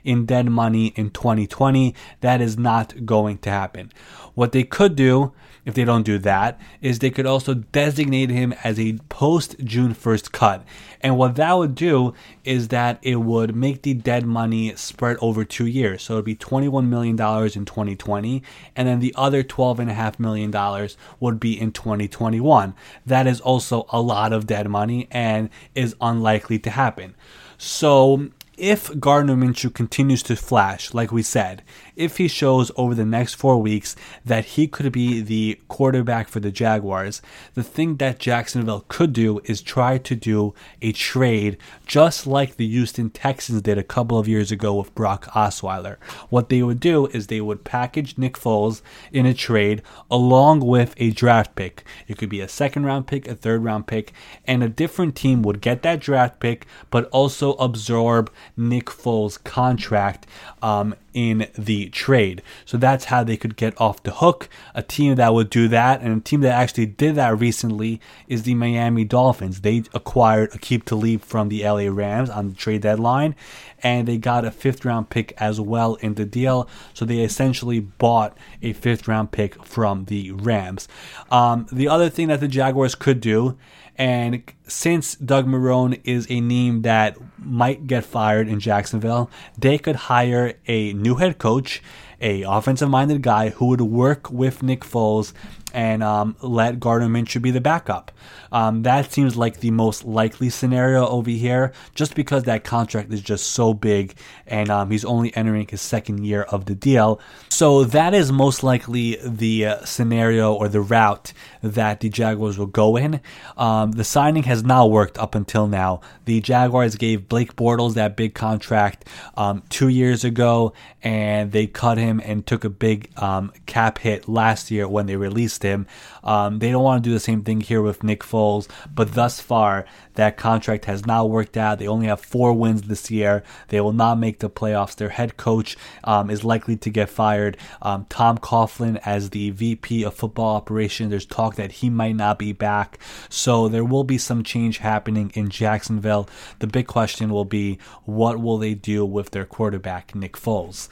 in 0.05 0.27
dead 0.27 0.47
money 0.47 0.89
in 0.97 1.11
2020. 1.11 1.95
That 2.21 2.41
is 2.41 2.59
not 2.59 3.07
going 3.07 3.39
to 3.39 3.51
happen. 3.51 3.93
What 4.35 4.53
they 4.53 4.65
could 4.65 4.97
do 4.97 5.33
if 5.64 5.75
they 5.75 5.85
don't 5.85 6.02
do 6.02 6.19
that, 6.19 6.61
is 6.81 6.99
they 6.99 7.11
could 7.11 7.26
also 7.26 7.55
designate 7.55 8.31
him 8.31 8.55
as 8.64 8.79
a 8.79 8.99
post 9.09 9.57
June 9.64 9.95
1st 9.95 10.33
cut. 10.33 10.64
And 11.00 11.17
what 11.17 11.37
that 11.37 11.52
would 11.55 11.75
do 11.75 12.14
is 12.45 12.69
that 12.69 12.99
it 13.02 13.17
would 13.17 13.55
make 13.55 13.83
the 13.83 13.95
dead 13.95 14.26
money 14.26 14.75
spread 14.76 15.17
over 15.21 15.45
two 15.45 15.67
years. 15.67 16.02
So 16.02 16.14
it 16.14 16.17
would 16.17 16.25
be 16.25 16.37
$21 16.37 16.88
million 16.88 17.12
in 17.12 17.64
2020, 17.64 18.43
and 18.76 18.88
then 18.88 19.00
the 19.00 19.14
other 19.17 19.43
$12.5 19.43 20.19
million 20.19 20.88
would 21.21 21.40
be 21.40 21.59
in 21.59 21.73
2021. 21.73 22.75
That 23.07 23.26
is 23.26 23.40
also 23.40 23.87
a 23.90 24.00
lot 24.00 24.33
of 24.33 24.47
dead 24.47 24.69
money 24.69 25.09
and 25.11 25.50
is 25.75 25.97
unlikely 26.00 26.59
to 26.61 26.71
happen. 26.71 27.14
So 27.57 28.31
if 28.61 29.00
Gardner 29.00 29.37
Minshew 29.37 29.73
continues 29.73 30.23
to 30.25 30.37
flash, 30.37 30.93
like 30.93 31.11
we 31.11 31.23
said, 31.23 31.62
if 31.97 32.19
he 32.19 32.29
shows 32.29 32.71
over 32.76 32.95
the 32.95 33.07
next 33.07 33.35
four 33.35 33.61
weeks 33.61 33.97
that 34.23 34.45
he 34.45 34.69
could 34.69 34.93
be 34.93 35.23
the 35.23 35.59
quarterback 35.69 36.29
for 36.29 36.40
the 36.40 36.50
Jaguars, 36.50 37.23
the 37.55 37.62
thing 37.62 37.97
that 37.97 38.19
Jacksonville 38.19 38.85
could 38.88 39.14
do 39.14 39.40
is 39.45 39.62
try 39.62 39.97
to 39.97 40.14
do 40.14 40.52
a 40.83 40.93
trade 40.93 41.57
just 41.87 42.26
like 42.26 42.57
the 42.57 42.69
Houston 42.69 43.09
Texans 43.09 43.62
did 43.62 43.79
a 43.79 43.83
couple 43.83 44.19
of 44.19 44.29
years 44.29 44.52
ago 44.52 44.75
with 44.75 44.95
Brock 44.95 45.25
Osweiler. 45.35 45.97
What 46.29 46.50
they 46.50 46.62
would 46.62 46.81
do 46.81 47.07
is 47.07 47.26
they 47.26 47.40
would 47.40 47.64
package 47.64 48.19
Nick 48.19 48.35
Foles 48.35 48.83
in 49.11 49.25
a 49.25 49.33
trade 49.33 49.81
along 50.11 50.61
with 50.61 50.95
a 50.99 51.12
draft 51.12 51.55
pick. 51.55 51.83
It 52.07 52.19
could 52.19 52.29
be 52.29 52.43
a 52.43 52.49
second 52.49 52.85
round 52.85 53.07
pick, 53.07 53.26
a 53.26 53.35
third 53.35 53.64
round 53.64 53.87
pick, 53.87 54.12
and 54.45 54.62
a 54.62 54.69
different 54.69 55.17
team 55.17 55.40
would 55.43 55.62
get 55.62 55.83
that 55.83 56.00
draft 56.00 56.40
pick 56.40 56.67
but 56.90 57.07
also 57.07 57.55
absorb 57.55 58.31
Nick 58.57 58.87
Foles' 58.87 59.42
contract 59.42 60.26
um, 60.62 60.95
in 61.12 61.49
the 61.59 61.88
trade. 61.90 62.42
So 62.64 62.76
that's 62.76 63.07
how 63.07 63.25
they 63.25 63.37
could 63.37 63.57
get 63.57 63.78
off 63.80 64.02
the 64.02 64.12
hook. 64.12 64.49
A 64.75 64.83
team 64.83 65.16
that 65.16 65.35
would 65.35 65.50
do 65.50 65.69
that, 65.69 66.00
and 66.00 66.19
a 66.19 66.21
team 66.21 66.40
that 66.42 66.52
actually 66.52 66.87
did 66.87 67.14
that 67.16 67.38
recently 67.38 68.00
is 68.28 68.42
the 68.42 68.54
Miami 68.54 69.04
Dolphins. 69.04 69.61
They 69.61 69.85
acquired 69.95 70.50
Aqib 70.52 70.85
Talib 70.85 71.23
from 71.23 71.49
the 71.49 71.64
LA 71.64 71.88
Rams 71.90 72.30
on 72.30 72.50
the 72.50 72.54
trade 72.54 72.83
deadline, 72.83 73.35
and 73.83 74.07
they 74.07 74.19
got 74.19 74.45
a 74.45 74.50
fifth 74.50 74.85
round 74.85 75.11
pick 75.11 75.33
as 75.38 75.61
well 75.61 75.95
in 75.97 76.14
the 76.14 76.25
deal. 76.25 76.69
So 76.95 77.04
they 77.04 77.21
essentially 77.21 77.80
bought 77.80 78.37
a 78.62 78.73
fifth 78.73 79.09
round 79.09 79.33
pick 79.33 79.64
from 79.64 80.04
the 80.04 80.33
Rams. 80.33 80.88
Um, 81.30 81.66
the 81.73 81.88
other 81.88 82.09
thing 82.09 82.28
that 82.28 82.40
the 82.40 82.49
Jaguars 82.49 82.95
could 82.95 83.21
do 83.21 83.57
and 84.00 84.42
since 84.66 85.14
Doug 85.16 85.47
Marrone 85.47 86.00
is 86.04 86.26
a 86.30 86.40
name 86.40 86.80
that 86.83 87.19
might 87.38 87.87
get 87.87 88.02
fired 88.02 88.49
in 88.49 88.59
Jacksonville, 88.59 89.30
they 89.59 89.76
could 89.76 89.95
hire 89.95 90.54
a 90.66 90.95
new 90.95 91.16
head 91.16 91.37
coach, 91.37 91.83
a 92.19 92.40
offensive 92.40 92.88
minded 92.88 93.21
guy 93.21 93.50
who 93.50 93.66
would 93.66 93.83
work 93.83 94.30
with 94.30 94.62
Nick 94.62 94.85
Foles 94.85 95.35
and 95.73 96.03
um, 96.03 96.37
let 96.41 96.81
Gardner 96.81 97.09
Minshew 97.09 97.43
be 97.43 97.50
the 97.50 97.61
backup. 97.61 98.12
Um, 98.53 98.83
that 98.83 99.12
seems 99.12 99.37
like 99.37 99.61
the 99.61 99.71
most 99.71 100.05
likely 100.05 100.50
scenario 100.50 101.07
over 101.07 101.31
here, 101.31 101.73
just 101.95 102.15
because 102.15 102.45
that 102.45 102.65
contract 102.65 103.12
is 103.12 103.21
just 103.21 103.50
so 103.50 103.75
big 103.75 104.15
and 104.47 104.71
um, 104.71 104.91
he's 104.91 105.05
only 105.05 105.35
entering 105.37 105.67
his 105.69 105.81
second 105.81 106.25
year 106.25 106.43
of 106.43 106.65
the 106.65 106.75
deal. 106.75 107.21
So 107.49 107.85
that 107.85 108.15
is 108.15 108.33
most 108.33 108.62
likely 108.62 109.19
the 109.25 109.67
uh, 109.67 109.85
scenario 109.85 110.53
or 110.53 110.69
the 110.69 110.81
route 110.81 111.33
that 111.62 112.00
the 112.00 112.09
Jaguars 112.09 112.59
will 112.59 112.67
go 112.67 112.97
in. 112.97 113.21
Um, 113.57 113.93
the 113.93 114.05
signing 114.05 114.45
has 114.45 114.65
not 114.65 114.91
worked 114.91 115.19
up 115.19 115.35
until 115.35 115.67
now. 115.67 116.00
The 116.25 116.41
Jaguars 116.41 116.97
gave 116.97 117.29
Blake 117.29 117.55
Bortles 117.55 117.95
that 117.95 118.17
big 118.17 118.35
contract 118.35 119.07
um, 119.37 119.62
two 119.69 119.89
years 119.89 120.25
ago, 120.25 120.73
and 121.03 121.53
they 121.53 121.67
cut 121.67 121.99
him 121.99 122.21
and 122.25 122.47
took 122.47 122.65
a 122.65 122.71
big 122.71 123.11
um, 123.17 123.53
cap 123.67 123.99
hit 123.99 124.29
last 124.29 124.71
year 124.71 124.89
when 124.89 125.07
they 125.07 125.17
released 125.17 125.60
him. 125.62 125.87
Um, 126.23 126.59
they 126.59 126.71
don't 126.71 126.83
want 126.83 127.02
to 127.02 127.09
do 127.09 127.14
the 127.14 127.21
same 127.21 127.43
thing 127.43 127.61
here 127.61 127.83
with 127.83 128.02
Nick 128.02 128.21
Foles, 128.21 128.69
but 128.95 129.14
thus 129.14 129.40
far, 129.40 129.87
that 130.14 130.37
contract 130.37 130.85
has 130.85 131.07
not 131.07 131.31
worked 131.31 131.57
out. 131.57 131.79
They 131.79 131.88
only 131.88 132.07
have 132.07 132.21
four 132.21 132.52
wins 132.52 132.83
this 132.83 133.11
year. 133.11 133.43
They 133.69 133.81
will 133.81 133.93
not 133.93 134.19
make 134.19 134.40
the 134.40 134.50
playoffs. 134.50 134.97
Their 134.97 135.09
head 135.09 135.37
coach 135.37 135.76
um, 136.05 136.31
is 136.31 136.45
likely 136.45 136.76
to 136.76 136.90
get 136.90 137.09
fired. 137.09 137.57
Um, 137.81 138.07
Tom 138.09 138.38
Coughlin, 138.38 139.00
as 139.05 139.31
the 139.31 139.50
VP 139.50 140.02
of 140.05 140.14
football 140.14 140.57
operations, 140.57 141.11
there's 141.11 141.26
talk 141.26 141.57
that 141.57 141.73
he 141.73 141.90
might 141.90 142.17
not 142.17 142.38
be 142.38 142.52
back. 142.52 142.99
So 143.29 143.69
there 143.69 143.85
will 143.85 144.05
be 144.05 144.19
some 144.19 144.45
change 144.45 144.79
happening 144.79 145.31
in 145.35 145.49
Jacksonville. 145.49 146.29
The 146.59 146.67
big 146.67 146.87
question 146.87 147.31
will 147.31 147.45
be 147.45 147.79
what 148.05 148.40
will 148.40 148.59
they 148.59 148.75
do 148.75 149.05
with 149.05 149.31
their 149.31 149.47
quarterback, 149.47 150.14
Nick 150.14 150.35
Foles? 150.35 150.88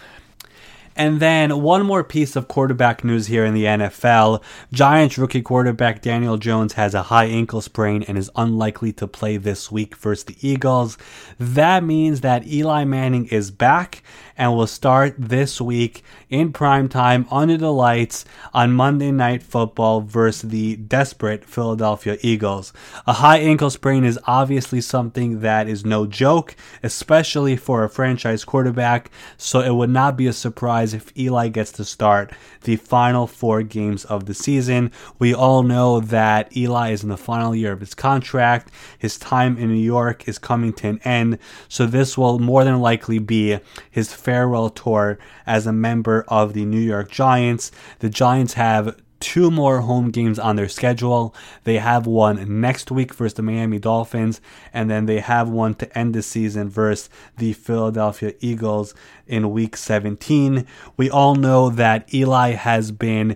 And 0.98 1.20
then 1.20 1.62
one 1.62 1.86
more 1.86 2.02
piece 2.02 2.34
of 2.34 2.48
quarterback 2.48 3.04
news 3.04 3.28
here 3.28 3.44
in 3.44 3.54
the 3.54 3.66
NFL. 3.66 4.42
Giants 4.72 5.16
rookie 5.16 5.42
quarterback 5.42 6.02
Daniel 6.02 6.36
Jones 6.36 6.72
has 6.72 6.92
a 6.92 7.04
high 7.04 7.26
ankle 7.26 7.60
sprain 7.60 8.02
and 8.08 8.18
is 8.18 8.32
unlikely 8.34 8.92
to 8.94 9.06
play 9.06 9.36
this 9.36 9.70
week 9.70 9.94
versus 9.94 10.24
the 10.24 10.36
Eagles. 10.40 10.98
That 11.38 11.84
means 11.84 12.22
that 12.22 12.48
Eli 12.48 12.82
Manning 12.82 13.26
is 13.26 13.52
back 13.52 14.02
and 14.38 14.54
will 14.54 14.66
start 14.66 15.14
this 15.18 15.60
week 15.60 16.02
in 16.30 16.52
prime 16.52 16.88
time 16.88 17.26
under 17.30 17.56
the 17.56 17.72
lights 17.72 18.24
on 18.54 18.72
Monday 18.72 19.10
Night 19.10 19.42
Football 19.42 20.00
versus 20.00 20.50
the 20.50 20.76
desperate 20.76 21.44
Philadelphia 21.44 22.16
Eagles. 22.22 22.72
A 23.06 23.14
high 23.14 23.38
ankle 23.38 23.70
sprain 23.70 24.04
is 24.04 24.18
obviously 24.26 24.80
something 24.80 25.40
that 25.40 25.68
is 25.68 25.84
no 25.84 26.06
joke, 26.06 26.54
especially 26.82 27.56
for 27.56 27.82
a 27.82 27.90
franchise 27.90 28.44
quarterback, 28.44 29.10
so 29.36 29.60
it 29.60 29.74
would 29.74 29.90
not 29.90 30.16
be 30.16 30.28
a 30.28 30.32
surprise 30.32 30.94
if 30.94 31.16
Eli 31.18 31.48
gets 31.48 31.72
to 31.72 31.84
start 31.84 32.32
the 32.62 32.76
final 32.76 33.26
four 33.26 33.62
games 33.62 34.04
of 34.04 34.26
the 34.26 34.34
season. 34.34 34.92
We 35.18 35.34
all 35.34 35.62
know 35.62 36.00
that 36.00 36.56
Eli 36.56 36.92
is 36.92 37.02
in 37.02 37.08
the 37.08 37.16
final 37.16 37.54
year 37.54 37.72
of 37.72 37.80
his 37.80 37.94
contract. 37.94 38.70
His 38.98 39.18
time 39.18 39.58
in 39.58 39.68
New 39.68 39.74
York 39.74 40.28
is 40.28 40.38
coming 40.38 40.72
to 40.74 40.88
an 40.88 41.00
end, 41.04 41.38
so 41.68 41.86
this 41.86 42.16
will 42.16 42.38
more 42.38 42.64
than 42.64 42.80
likely 42.80 43.18
be 43.18 43.58
his 43.90 44.12
farewell 44.28 44.68
tour 44.68 45.18
as 45.46 45.66
a 45.66 45.72
member 45.72 46.22
of 46.28 46.52
the 46.52 46.66
New 46.66 46.78
York 46.78 47.10
Giants. 47.10 47.72
The 48.00 48.10
Giants 48.10 48.52
have 48.52 48.94
two 49.20 49.50
more 49.50 49.80
home 49.80 50.10
games 50.10 50.38
on 50.38 50.56
their 50.56 50.68
schedule. 50.68 51.34
They 51.64 51.78
have 51.78 52.06
one 52.06 52.60
next 52.60 52.90
week 52.90 53.14
versus 53.14 53.32
the 53.32 53.42
Miami 53.42 53.78
Dolphins, 53.78 54.42
and 54.74 54.90
then 54.90 55.06
they 55.06 55.20
have 55.20 55.48
one 55.48 55.76
to 55.76 55.98
end 55.98 56.14
the 56.14 56.20
season 56.20 56.68
versus 56.68 57.08
the 57.38 57.54
Philadelphia 57.54 58.34
Eagles 58.40 58.94
in 59.26 59.50
week 59.50 59.78
17. 59.78 60.66
We 60.98 61.08
all 61.08 61.34
know 61.34 61.70
that 61.70 62.12
Eli 62.12 62.50
has 62.50 62.92
been 62.92 63.34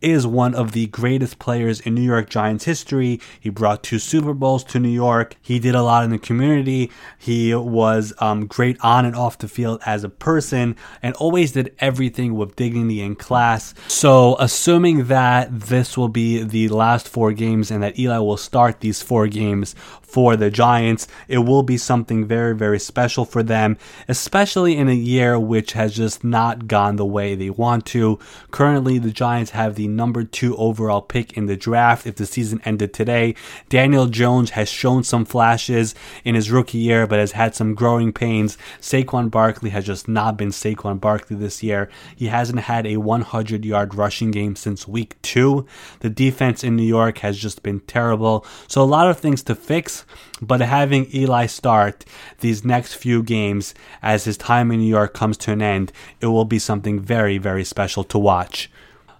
is 0.00 0.26
one 0.26 0.54
of 0.54 0.72
the 0.72 0.86
greatest 0.88 1.38
players 1.38 1.80
in 1.80 1.94
New 1.94 2.02
York 2.02 2.28
Giants 2.28 2.64
history. 2.64 3.20
He 3.38 3.50
brought 3.50 3.82
two 3.82 3.98
Super 3.98 4.34
Bowls 4.34 4.64
to 4.64 4.80
New 4.80 4.88
York. 4.88 5.36
He 5.40 5.58
did 5.58 5.74
a 5.74 5.82
lot 5.82 6.04
in 6.04 6.10
the 6.10 6.18
community. 6.18 6.90
He 7.18 7.54
was 7.54 8.12
um, 8.18 8.46
great 8.46 8.76
on 8.80 9.04
and 9.04 9.14
off 9.14 9.38
the 9.38 9.48
field 9.48 9.80
as 9.86 10.04
a 10.04 10.08
person 10.08 10.76
and 11.02 11.14
always 11.16 11.52
did 11.52 11.74
everything 11.78 12.34
with 12.34 12.56
dignity 12.56 13.00
and 13.00 13.18
class. 13.18 13.74
So, 13.88 14.36
assuming 14.38 15.06
that 15.06 15.48
this 15.60 15.96
will 15.96 16.08
be 16.08 16.42
the 16.42 16.68
last 16.68 17.08
four 17.08 17.32
games 17.32 17.70
and 17.70 17.82
that 17.82 17.98
Eli 17.98 18.18
will 18.18 18.36
start 18.36 18.80
these 18.80 19.02
four 19.02 19.28
games 19.28 19.74
for 20.12 20.36
the 20.36 20.50
Giants. 20.50 21.08
It 21.26 21.38
will 21.38 21.62
be 21.62 21.78
something 21.78 22.26
very, 22.26 22.54
very 22.54 22.78
special 22.78 23.24
for 23.24 23.42
them, 23.42 23.78
especially 24.08 24.76
in 24.76 24.90
a 24.90 24.94
year 24.94 25.40
which 25.40 25.72
has 25.72 25.96
just 25.96 26.22
not 26.22 26.68
gone 26.68 26.96
the 26.96 27.06
way 27.06 27.34
they 27.34 27.48
want 27.48 27.86
to. 27.86 28.18
Currently, 28.50 28.98
the 28.98 29.10
Giants 29.10 29.52
have 29.52 29.74
the 29.74 29.88
number 29.88 30.22
two 30.22 30.54
overall 30.56 31.00
pick 31.00 31.32
in 31.32 31.46
the 31.46 31.56
draft 31.56 32.06
if 32.06 32.16
the 32.16 32.26
season 32.26 32.60
ended 32.66 32.92
today. 32.92 33.34
Daniel 33.70 34.06
Jones 34.06 34.50
has 34.50 34.68
shown 34.68 35.02
some 35.02 35.24
flashes 35.24 35.94
in 36.24 36.34
his 36.34 36.50
rookie 36.50 36.78
year, 36.78 37.06
but 37.06 37.18
has 37.18 37.32
had 37.32 37.54
some 37.54 37.74
growing 37.74 38.12
pains. 38.12 38.58
Saquon 38.82 39.30
Barkley 39.30 39.70
has 39.70 39.86
just 39.86 40.08
not 40.08 40.36
been 40.36 40.50
Saquon 40.50 41.00
Barkley 41.00 41.36
this 41.36 41.62
year. 41.62 41.88
He 42.14 42.26
hasn't 42.26 42.60
had 42.60 42.86
a 42.86 42.98
100 42.98 43.64
yard 43.64 43.94
rushing 43.94 44.30
game 44.30 44.56
since 44.56 44.86
week 44.86 45.20
two. 45.22 45.66
The 46.00 46.10
defense 46.10 46.62
in 46.62 46.76
New 46.76 46.82
York 46.82 47.18
has 47.18 47.38
just 47.38 47.62
been 47.62 47.80
terrible. 47.80 48.44
So, 48.68 48.82
a 48.82 48.84
lot 48.84 49.08
of 49.08 49.18
things 49.18 49.42
to 49.44 49.54
fix 49.54 50.01
but 50.40 50.60
having 50.60 51.06
Eli 51.14 51.46
start 51.46 52.04
these 52.40 52.64
next 52.64 52.94
few 52.94 53.22
games 53.22 53.74
as 54.02 54.24
his 54.24 54.36
time 54.36 54.70
in 54.70 54.80
New 54.80 54.86
York 54.86 55.14
comes 55.14 55.36
to 55.38 55.52
an 55.52 55.62
end, 55.62 55.92
it 56.20 56.26
will 56.26 56.44
be 56.44 56.58
something 56.58 57.00
very, 57.00 57.38
very 57.38 57.64
special 57.64 58.04
to 58.04 58.18
watch. 58.18 58.70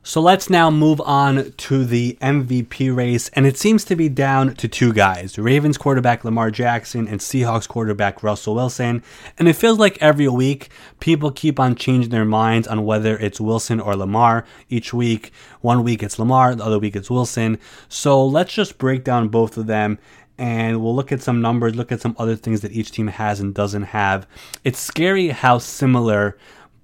So 0.05 0.21
let's 0.21 0.51
now 0.51 0.69
move 0.69 1.01
on 1.03 1.53
to 1.53 1.85
the 1.85 2.19
MVP 2.21 2.95
race, 2.95 3.29
and 3.35 3.47
it 3.47 3.57
seems 3.57 3.85
to 3.85 3.95
be 3.95 4.09
down 4.09 4.57
to 4.57 4.67
two 4.67 4.93
guys 4.93 5.39
Ravens 5.39 5.79
quarterback 5.79 6.25
Lamar 6.25 6.51
Jackson 6.51 7.07
and 7.07 7.21
Seahawks 7.21 7.69
quarterback 7.69 8.21
Russell 8.21 8.57
Wilson. 8.57 9.05
And 9.39 9.47
it 9.47 9.53
feels 9.53 9.79
like 9.79 10.03
every 10.03 10.27
week 10.27 10.71
people 10.99 11.31
keep 11.31 11.61
on 11.61 11.77
changing 11.77 12.11
their 12.11 12.25
minds 12.25 12.67
on 12.67 12.85
whether 12.85 13.17
it's 13.17 13.41
Wilson 13.41 13.79
or 13.79 13.95
Lamar. 13.95 14.45
Each 14.69 14.93
week, 14.93 15.33
one 15.61 15.85
week 15.85 16.03
it's 16.03 16.19
Lamar, 16.19 16.57
the 16.57 16.65
other 16.65 16.81
week 16.81 16.97
it's 16.97 17.09
Wilson. 17.09 17.61
So 17.89 18.27
let's 18.27 18.53
just 18.53 18.79
break 18.79 19.05
down 19.05 19.29
both 19.29 19.57
of 19.57 19.69
them 19.69 20.01
and 20.39 20.83
we'll 20.83 20.95
look 20.95 21.13
at 21.13 21.23
some 21.23 21.41
numbers, 21.41 21.75
look 21.75 21.93
at 21.93 22.01
some 22.01 22.17
other 22.19 22.37
things 22.37 22.61
that 22.61 22.73
each 22.73 22.91
team 22.91 23.09
has 23.09 23.41
and 23.41 23.55
doesn't 23.55 23.85
have. 23.85 24.27
It's 24.65 24.79
scary 24.79 25.29
how 25.29 25.59
similar 25.59 26.37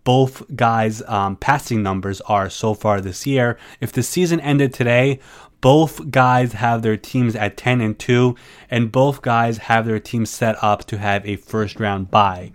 both 0.05 0.43
guys' 0.57 1.03
um, 1.07 1.37
passing 1.37 1.83
numbers 1.83 2.21
are 2.23 2.49
so 2.49 2.73
far 2.73 3.01
this 3.01 3.27
year. 3.27 3.59
If 3.81 3.93
the 3.93 4.03
season 4.03 4.41
ended 4.41 4.73
today, 4.73 5.21
Both 5.61 6.11
guys 6.11 6.53
have 6.53 6.83
their 6.83 6.97
teams 6.97 7.35
at 7.35 7.57
10 7.57 7.81
and 7.81 7.99
2, 7.99 8.37
and 8.71 8.93
both 8.93 9.23
guys 9.23 9.59
have 9.59 9.87
their 9.87 9.99
teams 9.99 10.31
set 10.31 10.63
up 10.63 10.85
to 10.87 10.99
have 10.99 11.27
a 11.27 11.37
first 11.37 11.81
round 11.81 12.11
bye. 12.11 12.53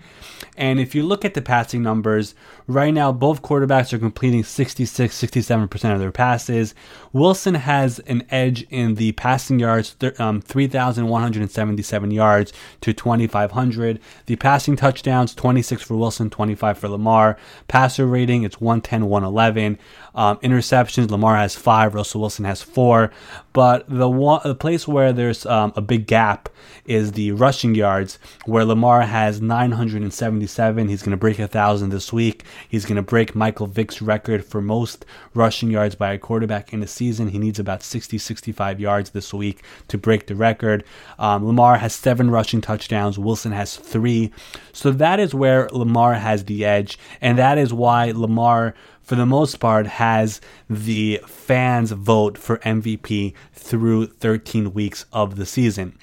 And 0.55 0.79
if 0.79 0.93
you 0.93 1.03
look 1.03 1.25
at 1.25 1.33
the 1.33 1.41
passing 1.41 1.81
numbers, 1.81 2.36
right 2.67 2.93
now 2.93 3.12
both 3.12 3.41
quarterbacks 3.41 3.91
are 3.91 3.98
completing 3.98 4.43
66, 4.43 5.22
67% 5.22 5.93
of 5.93 6.00
their 6.00 6.12
passes. 6.12 6.75
Wilson 7.12 7.55
has 7.55 8.00
an 8.00 8.24
edge 8.29 8.63
in 8.69 8.95
the 8.95 9.13
passing 9.13 9.60
yards, 9.60 9.95
um, 10.19 10.41
3,177 10.41 12.12
yards 12.12 12.53
to 12.81 12.93
2,500. 12.93 14.00
The 14.27 14.36
passing 14.36 14.75
touchdowns, 14.75 15.33
26 15.33 15.81
for 15.81 15.95
Wilson, 15.98 16.29
25 16.29 16.77
for 16.77 16.88
Lamar. 16.88 17.38
Passer 17.67 18.05
rating, 18.05 18.43
it's 18.43 18.62
110, 18.62 19.07
111. 19.07 19.79
Um, 20.15 20.38
interceptions, 20.38 21.10
Lamar 21.10 21.36
has 21.38 21.55
five, 21.55 21.96
Russell 21.96 22.22
Wilson 22.22 22.46
has 22.46 22.62
four. 22.62 23.12
But 23.53 23.86
the 23.88 24.10
one, 24.10 24.41
the 24.43 24.55
place 24.55 24.88
where 24.88 25.13
there's 25.13 25.46
um, 25.46 25.74
a 25.75 25.82
big 25.82 26.08
gap 26.08 26.50
is 26.86 27.12
the 27.13 27.32
rushing 27.32 27.75
yards, 27.75 28.17
where 28.46 28.65
Lamar 28.65 29.01
has 29.01 29.41
977. 29.41 30.88
He's 30.89 31.01
going 31.01 31.12
to 31.12 31.17
break 31.17 31.39
a 31.39 31.48
thousand 31.48 31.89
this 31.89 32.12
week. 32.12 32.43
He's 32.67 32.86
going 32.86 32.96
to 32.96 33.01
break 33.01 33.36
Michael 33.36 33.67
Vick's 33.67 34.01
record 34.01 34.43
for 34.43 34.62
most 34.62 35.05
rushing 35.34 35.70
yards 35.72 35.96
by 35.96 36.13
a 36.13 36.17
quarterback 36.17 36.74
in 36.74 36.82
a 36.82 36.88
season. 36.88 37.29
He 37.29 37.38
needs 37.38 37.60
about 37.60 37.84
60, 37.84 38.17
65 38.17 38.79
yards 38.79 39.12
this 39.12 39.34
week 39.34 39.63
to 39.88 39.98
break 39.98 40.27
the 40.27 40.36
record. 40.36 40.84
Um, 41.20 41.46
Lamar 41.46 41.77
has 41.77 41.93
seven 41.93 42.32
rushing 42.32 42.62
touchdowns. 42.62 43.20
Wilson 43.20 43.51
has 43.51 43.77
three. 43.77 44.32
So 44.72 44.91
that 44.91 45.20
is 45.20 45.34
where 45.34 45.70
Lamar 45.70 46.15
has 46.15 46.46
the 46.46 46.65
edge, 46.65 46.98
and 47.22 47.38
that 47.38 47.58
is 47.58 47.74
why 47.74 48.12
Lamar 48.12 48.74
for 49.03 49.15
the 49.15 49.25
most 49.25 49.60
part, 49.60 49.86
has 49.86 50.41
the 50.69 51.22
fans 51.27 51.91
vote 51.91 52.38
for 52.38 52.57
MVP 52.60 53.33
through 53.53 54.07
13 54.07 54.74
weeks 54.74 55.05
of 55.12 55.36
the 55.36 55.45
season. 55.45 55.98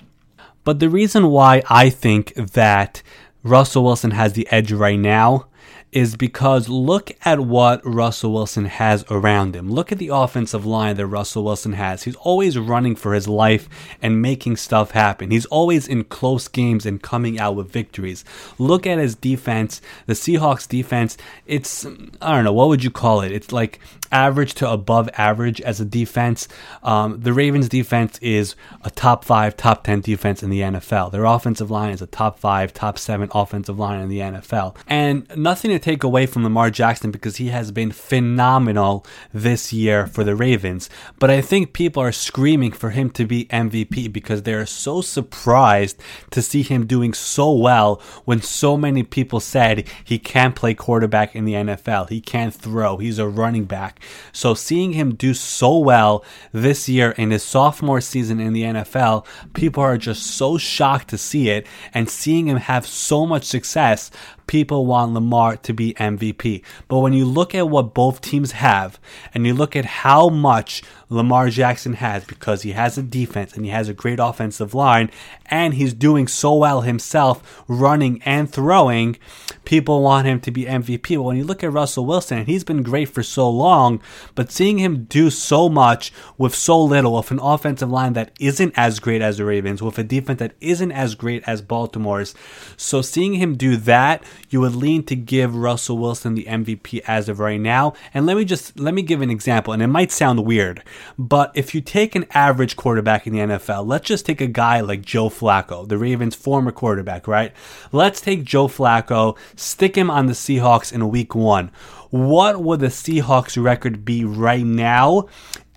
But 0.63 0.79
the 0.79 0.91
reason 0.91 1.29
why 1.29 1.63
I 1.69 1.89
think 1.91 2.35
that 2.35 3.03
Russell 3.43 3.85
Wilson 3.85 4.11
has 4.11 4.35
the 4.35 4.47
edge 4.51 4.71
right 4.71 4.99
now 4.99 5.47
is 5.93 6.15
because 6.17 6.69
look 6.69 7.11
at 7.25 7.41
what 7.41 7.85
Russell 7.85 8.33
Wilson 8.33 8.67
has 8.67 9.05
around 9.11 9.57
him. 9.57 9.71
Look 9.71 9.91
at 9.91 9.99
the 9.99 10.09
offensive 10.09 10.65
line 10.65 10.97
that 10.97 11.07
Russell 11.07 11.45
Wilson 11.45 11.73
has. 11.73 12.05
He's 12.05 12.17
always 12.17 12.59
running 12.59 12.95
for 12.95 13.13
his 13.13 13.27
life 13.27 13.69
and 14.01 14.23
making 14.23 14.57
stuff 14.57 14.93
happen. 14.93 15.31
He's 15.31 15.47
always 15.47 15.89
in 15.89 16.05
close 16.05 16.47
games 16.47 16.87
and 16.87 17.03
coming 17.03 17.41
out 17.41 17.57
with 17.57 17.73
victories. 17.73 18.25
Look 18.59 18.87
at 18.87 18.99
his 18.99 19.17
defense, 19.17 19.81
the 20.07 20.13
Seahawks 20.13 20.69
defense. 20.69 21.17
It's, 21.47 21.85
I 21.85 22.35
don't 22.35 22.45
know, 22.45 22.53
what 22.53 22.69
would 22.69 22.85
you 22.85 22.91
call 22.91 23.23
it? 23.23 23.33
It's 23.33 23.51
like 23.51 23.81
average 24.13 24.55
to 24.55 24.71
above 24.71 25.09
average 25.15 25.61
as 25.61 25.81
a 25.81 25.85
defense. 25.85 26.49
Um, 26.83 27.21
the 27.21 27.33
Ravens 27.33 27.69
defense 27.69 28.19
is 28.19 28.55
a 28.83 28.91
top 28.91 29.25
five, 29.25 29.57
top 29.57 29.85
10 29.85 30.01
defense 30.01 30.43
in 30.43 30.51
the 30.51 30.61
NFL. 30.61 31.13
Their 31.13 31.25
offensive 31.25 31.71
line 31.71 31.93
is 31.93 32.03
a 32.03 32.07
top 32.07 32.39
five, 32.39 32.73
top 32.73 32.99
seven 32.99 33.29
offensive 33.33 33.79
line 33.79 34.01
in 34.01 34.09
the 34.09 34.19
NFL. 34.19 34.77
And 34.87 35.27
nothing 35.37 35.71
to 35.71 35.79
take 35.79 36.03
away 36.03 36.27
from 36.27 36.45
Lamar 36.45 36.71
Jackson 36.71 37.11
because 37.11 37.37
he 37.37 37.49
has 37.49 37.71
been 37.71 37.93
phenomenal 37.93 39.07
this 39.33 39.73
year 39.73 40.07
for 40.07 40.25
the 40.25 40.35
Ravens. 40.35 40.91
But 41.19 41.31
I 41.31 41.41
think 41.41 41.73
people 41.73 42.03
are 42.03 42.13
screaming 42.13 42.73
for 42.73 42.91
him 42.91 43.11
to 43.11 43.25
be 43.25 43.47
MVP 43.47 44.13
because 44.13 44.43
they're 44.43 44.67
so 44.67 45.01
surprised 45.01 46.01
to 46.31 46.43
see 46.43 46.63
him 46.63 46.87
doing 46.87 47.15
so 47.15 47.53
well 47.53 48.03
when 48.25 48.43
so 48.43 48.77
many 48.77 49.03
people 49.03 49.41
said 49.41 49.87
he 50.05 50.19
can't 50.19 50.57
play 50.57 50.75
quarterback 50.75 51.35
in 51.35 51.45
the 51.45 51.55
NFL. 51.55 52.09
He 52.09 52.21
can't 52.21 52.55
throw. 52.55 52.97
He's 52.97 53.19
a 53.19 53.29
running 53.29 53.65
back. 53.65 54.00
So 54.33 54.55
seeing 54.55 54.93
him 54.93 55.15
do 55.15 55.35
so 55.35 55.79
well 55.79 56.25
this 56.53 56.89
year 56.89 57.13
in 57.13 57.31
his 57.31 57.43
sophomore 57.43 58.01
season 58.01 58.41
in 58.41 58.53
the 58.53 58.63
NFL, 58.63 59.27
people 59.55 59.83
are 59.83 59.99
just 59.99 60.27
so 60.27 60.59
shocked 60.59 61.09
to 61.09 61.19
see 61.19 61.51
it 61.51 61.67
and 61.95 62.09
seeing 62.09 62.47
him 62.47 62.59
have 62.59 62.87
so 62.87 63.27
much 63.27 63.45
success 63.45 64.11
people 64.51 64.85
want 64.85 65.13
Lamar 65.13 65.57
to 65.57 65.73
be 65.73 65.95
MVP. 65.95 66.65
But 66.89 66.99
when 66.99 67.13
you 67.13 67.25
look 67.25 67.55
at 67.55 67.69
what 67.69 67.95
both 67.95 68.21
teams 68.21 68.51
have 68.51 68.99
and 69.33 69.47
you 69.47 69.55
look 69.55 69.77
at 69.77 69.85
how 69.85 70.29
much 70.29 70.83
Lamar 71.09 71.51
Jackson 71.51 71.93
has 71.95 72.25
because 72.25 72.63
he 72.63 72.73
has 72.73 72.99
a 72.99 73.03
defense 73.03 73.55
and 73.55 73.65
he 73.65 73.71
has 73.71 73.89
a 73.89 73.95
great 73.95 74.19
offensive 74.21 74.75
line 74.75 75.09
and 75.47 75.75
he's 75.75 75.95
doing 75.95 76.27
so 76.27 76.55
well 76.55 76.81
himself 76.81 77.63
running 77.69 78.21
and 78.25 78.51
throwing, 78.51 79.17
people 79.65 80.03
want 80.03 80.27
him 80.27 80.41
to 80.41 80.51
be 80.51 80.65
MVP. 80.65 81.17
But 81.17 81.23
when 81.23 81.37
you 81.37 81.45
look 81.45 81.63
at 81.63 81.73
Russell 81.73 82.07
Wilson, 82.07 82.39
and 82.39 82.49
he's 82.49 82.65
been 82.65 82.83
great 82.83 83.09
for 83.09 83.23
so 83.23 83.49
long, 83.49 84.01
but 84.35 84.53
seeing 84.53 84.79
him 84.79 85.05
do 85.05 85.31
so 85.31 85.69
much 85.69 86.13
with 86.39 86.55
so 86.55 86.81
little, 86.83 87.17
with 87.17 87.31
an 87.31 87.41
offensive 87.41 87.91
line 87.91 88.13
that 88.15 88.33
isn't 88.39 88.75
as 88.77 89.01
great 89.01 89.23
as 89.23 89.39
the 89.39 89.45
Ravens, 89.45 89.83
with 89.83 89.99
a 89.99 90.05
defense 90.05 90.39
that 90.39 90.55
isn't 90.61 90.93
as 90.93 91.15
great 91.15 91.43
as 91.47 91.63
Baltimore's. 91.63 92.35
So 92.77 93.03
seeing 93.03 93.35
him 93.35 93.57
do 93.57 93.77
that, 93.77 94.23
you 94.49 94.61
would 94.61 94.75
lean 94.75 95.03
to 95.05 95.17
give 95.17 95.55
Russell 95.55 95.99
Wilson 95.99 96.35
the 96.35 96.45
MVP 96.45 97.03
as 97.07 97.29
of 97.29 97.41
right 97.41 97.61
now. 97.61 97.95
And 98.15 98.27
let 98.27 98.37
me 98.37 98.45
just 98.45 98.79
let 98.79 98.95
me 98.95 99.03
give 99.03 99.21
an 99.21 99.31
example, 99.31 99.73
and 99.73 99.83
it 99.83 99.89
might 99.89 100.11
sound 100.11 100.45
weird, 100.45 100.83
but 101.19 101.53
if 101.55 101.75
you 101.75 101.81
take 101.81 102.15
an 102.15 102.27
average 102.31 102.77
quarterback 102.77 103.27
in 103.27 103.33
the 103.33 103.41
NFL, 103.41 103.87
let's 103.87 104.07
just 104.07 104.27
take 104.27 104.41
a 104.41 104.47
guy 104.47 104.81
like 104.81 105.03
Joe 105.03 105.29
Flacco, 105.29 105.87
the 105.87 105.99
Ravens' 105.99 106.35
former 106.35 106.73
quarterback, 106.73 107.29
right? 107.29 107.53
Let's 107.93 108.21
take 108.21 108.45
Joe 108.45 108.69
Flacco, 108.69 109.37
stick 109.57 109.97
him 109.97 110.11
on 110.11 110.27
the 110.27 110.33
Seahawks 110.33 110.93
in 110.93 111.09
week 111.11 111.35
one. 111.35 111.71
What 112.11 112.63
would 112.63 112.81
the 112.81 112.89
Seahawks 112.89 113.63
record 113.63 114.05
be 114.05 114.25
right 114.25 114.65
now 114.65 115.29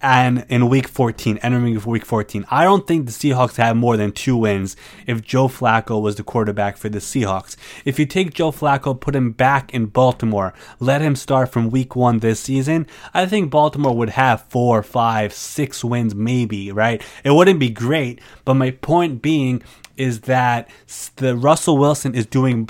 and 0.03 0.45
in 0.49 0.67
week 0.67 0.87
14, 0.89 1.37
entering 1.37 1.81
week 1.85 2.05
14. 2.05 2.45
I 2.51 2.65
don't 2.65 2.85
think 2.85 3.05
the 3.05 3.11
Seahawks 3.11 3.55
have 3.55 3.77
more 3.77 3.95
than 3.95 4.11
two 4.11 4.35
wins 4.35 4.75
if 5.07 5.21
Joe 5.21 5.47
Flacco 5.47 6.01
was 6.01 6.17
the 6.17 6.23
quarterback 6.23 6.75
for 6.75 6.89
the 6.89 6.99
Seahawks. 6.99 7.55
If 7.85 7.97
you 7.97 8.05
take 8.05 8.33
Joe 8.33 8.51
Flacco, 8.51 8.99
put 8.99 9.15
him 9.15 9.31
back 9.31 9.73
in 9.73 9.85
Baltimore, 9.85 10.53
let 10.79 11.01
him 11.01 11.15
start 11.15 11.53
from 11.53 11.71
week 11.71 11.95
one 11.95 12.19
this 12.19 12.41
season, 12.41 12.85
I 13.13 13.25
think 13.25 13.49
Baltimore 13.49 13.95
would 13.95 14.09
have 14.09 14.41
four, 14.49 14.83
five, 14.83 15.33
six 15.33 15.83
wins 15.85 16.13
maybe, 16.13 16.71
right? 16.71 17.01
It 17.23 17.31
wouldn't 17.31 17.61
be 17.61 17.69
great, 17.69 18.19
but 18.43 18.55
my 18.55 18.71
point 18.71 19.21
being 19.21 19.63
is 19.95 20.21
that 20.21 20.69
the 21.15 21.37
Russell 21.37 21.77
Wilson 21.77 22.13
is 22.13 22.25
doing 22.25 22.69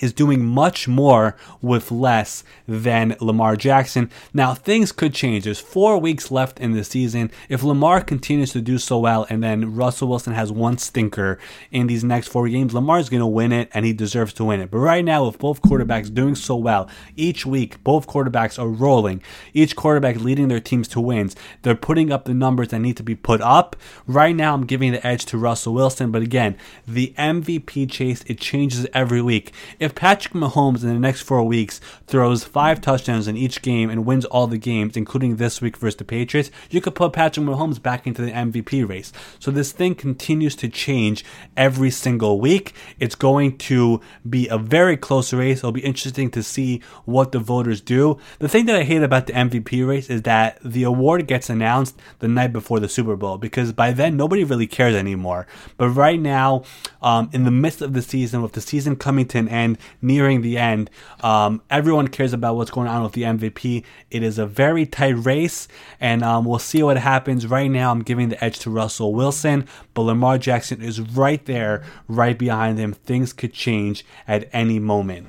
is 0.00 0.12
doing 0.12 0.44
much 0.44 0.88
more 0.88 1.36
with 1.60 1.90
less 1.90 2.44
than 2.66 3.16
Lamar 3.20 3.56
Jackson. 3.56 4.10
Now, 4.32 4.54
things 4.54 4.92
could 4.92 5.14
change. 5.14 5.44
There's 5.44 5.60
four 5.60 5.98
weeks 5.98 6.30
left 6.30 6.60
in 6.60 6.72
the 6.72 6.84
season. 6.84 7.30
If 7.48 7.62
Lamar 7.62 8.00
continues 8.00 8.52
to 8.52 8.60
do 8.60 8.78
so 8.78 8.98
well 8.98 9.26
and 9.28 9.42
then 9.42 9.74
Russell 9.74 10.08
Wilson 10.08 10.34
has 10.34 10.52
one 10.52 10.78
stinker 10.78 11.38
in 11.70 11.86
these 11.86 12.04
next 12.04 12.28
four 12.28 12.48
games, 12.48 12.74
Lamar's 12.74 13.08
going 13.08 13.20
to 13.20 13.26
win 13.26 13.52
it 13.52 13.68
and 13.72 13.84
he 13.84 13.92
deserves 13.92 14.32
to 14.34 14.44
win 14.44 14.60
it. 14.60 14.70
But 14.70 14.78
right 14.78 15.04
now, 15.04 15.26
with 15.26 15.38
both 15.38 15.62
quarterbacks 15.62 16.12
doing 16.12 16.34
so 16.34 16.56
well, 16.56 16.88
each 17.16 17.46
week, 17.46 17.82
both 17.82 18.06
quarterbacks 18.06 18.58
are 18.58 18.68
rolling, 18.68 19.22
each 19.54 19.76
quarterback 19.76 20.16
leading 20.16 20.48
their 20.48 20.60
teams 20.60 20.88
to 20.88 21.00
wins. 21.00 21.36
They're 21.62 21.74
putting 21.74 22.12
up 22.12 22.24
the 22.24 22.34
numbers 22.34 22.68
that 22.68 22.80
need 22.80 22.96
to 22.96 23.02
be 23.02 23.14
put 23.14 23.40
up. 23.40 23.76
Right 24.06 24.34
now, 24.34 24.54
I'm 24.54 24.66
giving 24.66 24.92
the 24.92 25.06
edge 25.06 25.24
to 25.26 25.38
Russell 25.38 25.74
Wilson. 25.74 26.10
But 26.10 26.22
again, 26.22 26.56
the 26.86 27.14
MVP 27.18 27.90
chase, 27.90 28.22
it 28.26 28.38
changes 28.38 28.86
every 28.92 29.22
week. 29.22 29.52
If 29.86 29.94
Patrick 29.94 30.34
Mahomes 30.34 30.82
in 30.82 30.88
the 30.88 30.98
next 30.98 31.22
four 31.22 31.44
weeks 31.44 31.80
throws 32.08 32.42
five 32.42 32.80
touchdowns 32.80 33.28
in 33.28 33.36
each 33.36 33.62
game 33.62 33.88
and 33.88 34.04
wins 34.04 34.24
all 34.24 34.48
the 34.48 34.58
games, 34.58 34.96
including 34.96 35.36
this 35.36 35.60
week 35.60 35.76
versus 35.76 35.94
the 35.94 36.04
Patriots, 36.04 36.50
you 36.70 36.80
could 36.80 36.96
put 36.96 37.12
Patrick 37.12 37.46
Mahomes 37.46 37.80
back 37.80 38.04
into 38.04 38.20
the 38.20 38.32
MVP 38.32 38.86
race. 38.86 39.12
So 39.38 39.52
this 39.52 39.70
thing 39.70 39.94
continues 39.94 40.56
to 40.56 40.68
change 40.68 41.24
every 41.56 41.92
single 41.92 42.40
week. 42.40 42.74
It's 42.98 43.14
going 43.14 43.58
to 43.58 44.00
be 44.28 44.48
a 44.48 44.58
very 44.58 44.96
close 44.96 45.32
race. 45.32 45.58
It'll 45.58 45.70
be 45.70 45.84
interesting 45.84 46.32
to 46.32 46.42
see 46.42 46.82
what 47.04 47.30
the 47.30 47.38
voters 47.38 47.80
do. 47.80 48.18
The 48.40 48.48
thing 48.48 48.66
that 48.66 48.74
I 48.74 48.82
hate 48.82 49.04
about 49.04 49.28
the 49.28 49.34
MVP 49.34 49.86
race 49.86 50.10
is 50.10 50.22
that 50.22 50.58
the 50.64 50.82
award 50.82 51.28
gets 51.28 51.48
announced 51.48 51.96
the 52.18 52.26
night 52.26 52.52
before 52.52 52.80
the 52.80 52.88
Super 52.88 53.14
Bowl 53.14 53.38
because 53.38 53.70
by 53.70 53.92
then 53.92 54.16
nobody 54.16 54.42
really 54.42 54.66
cares 54.66 54.96
anymore. 54.96 55.46
But 55.76 55.90
right 55.90 56.18
now, 56.18 56.64
um, 57.00 57.30
in 57.32 57.44
the 57.44 57.52
midst 57.52 57.82
of 57.82 57.92
the 57.92 58.02
season, 58.02 58.42
with 58.42 58.54
the 58.54 58.60
season 58.60 58.96
coming 58.96 59.26
to 59.26 59.38
an 59.38 59.48
end, 59.48 59.75
nearing 60.00 60.42
the 60.42 60.58
end. 60.58 60.90
Um, 61.20 61.62
everyone 61.70 62.08
cares 62.08 62.32
about 62.32 62.56
what's 62.56 62.70
going 62.70 62.88
on 62.88 63.02
with 63.02 63.12
the 63.12 63.22
MVP. 63.22 63.84
It 64.10 64.22
is 64.22 64.38
a 64.38 64.46
very 64.46 64.86
tight 64.86 65.16
race, 65.16 65.68
and 66.00 66.22
um, 66.22 66.44
we'll 66.44 66.58
see 66.58 66.82
what 66.82 66.96
happens. 66.96 67.46
Right 67.46 67.70
now, 67.70 67.90
I'm 67.90 68.02
giving 68.02 68.28
the 68.28 68.42
edge 68.42 68.58
to 68.60 68.70
Russell 68.70 69.14
Wilson, 69.14 69.66
but 69.94 70.02
Lamar 70.02 70.38
Jackson 70.38 70.82
is 70.82 71.00
right 71.00 71.44
there, 71.46 71.84
right 72.08 72.38
behind 72.38 72.78
him. 72.78 72.92
Things 72.92 73.32
could 73.32 73.52
change 73.52 74.04
at 74.26 74.48
any 74.52 74.78
moment. 74.78 75.28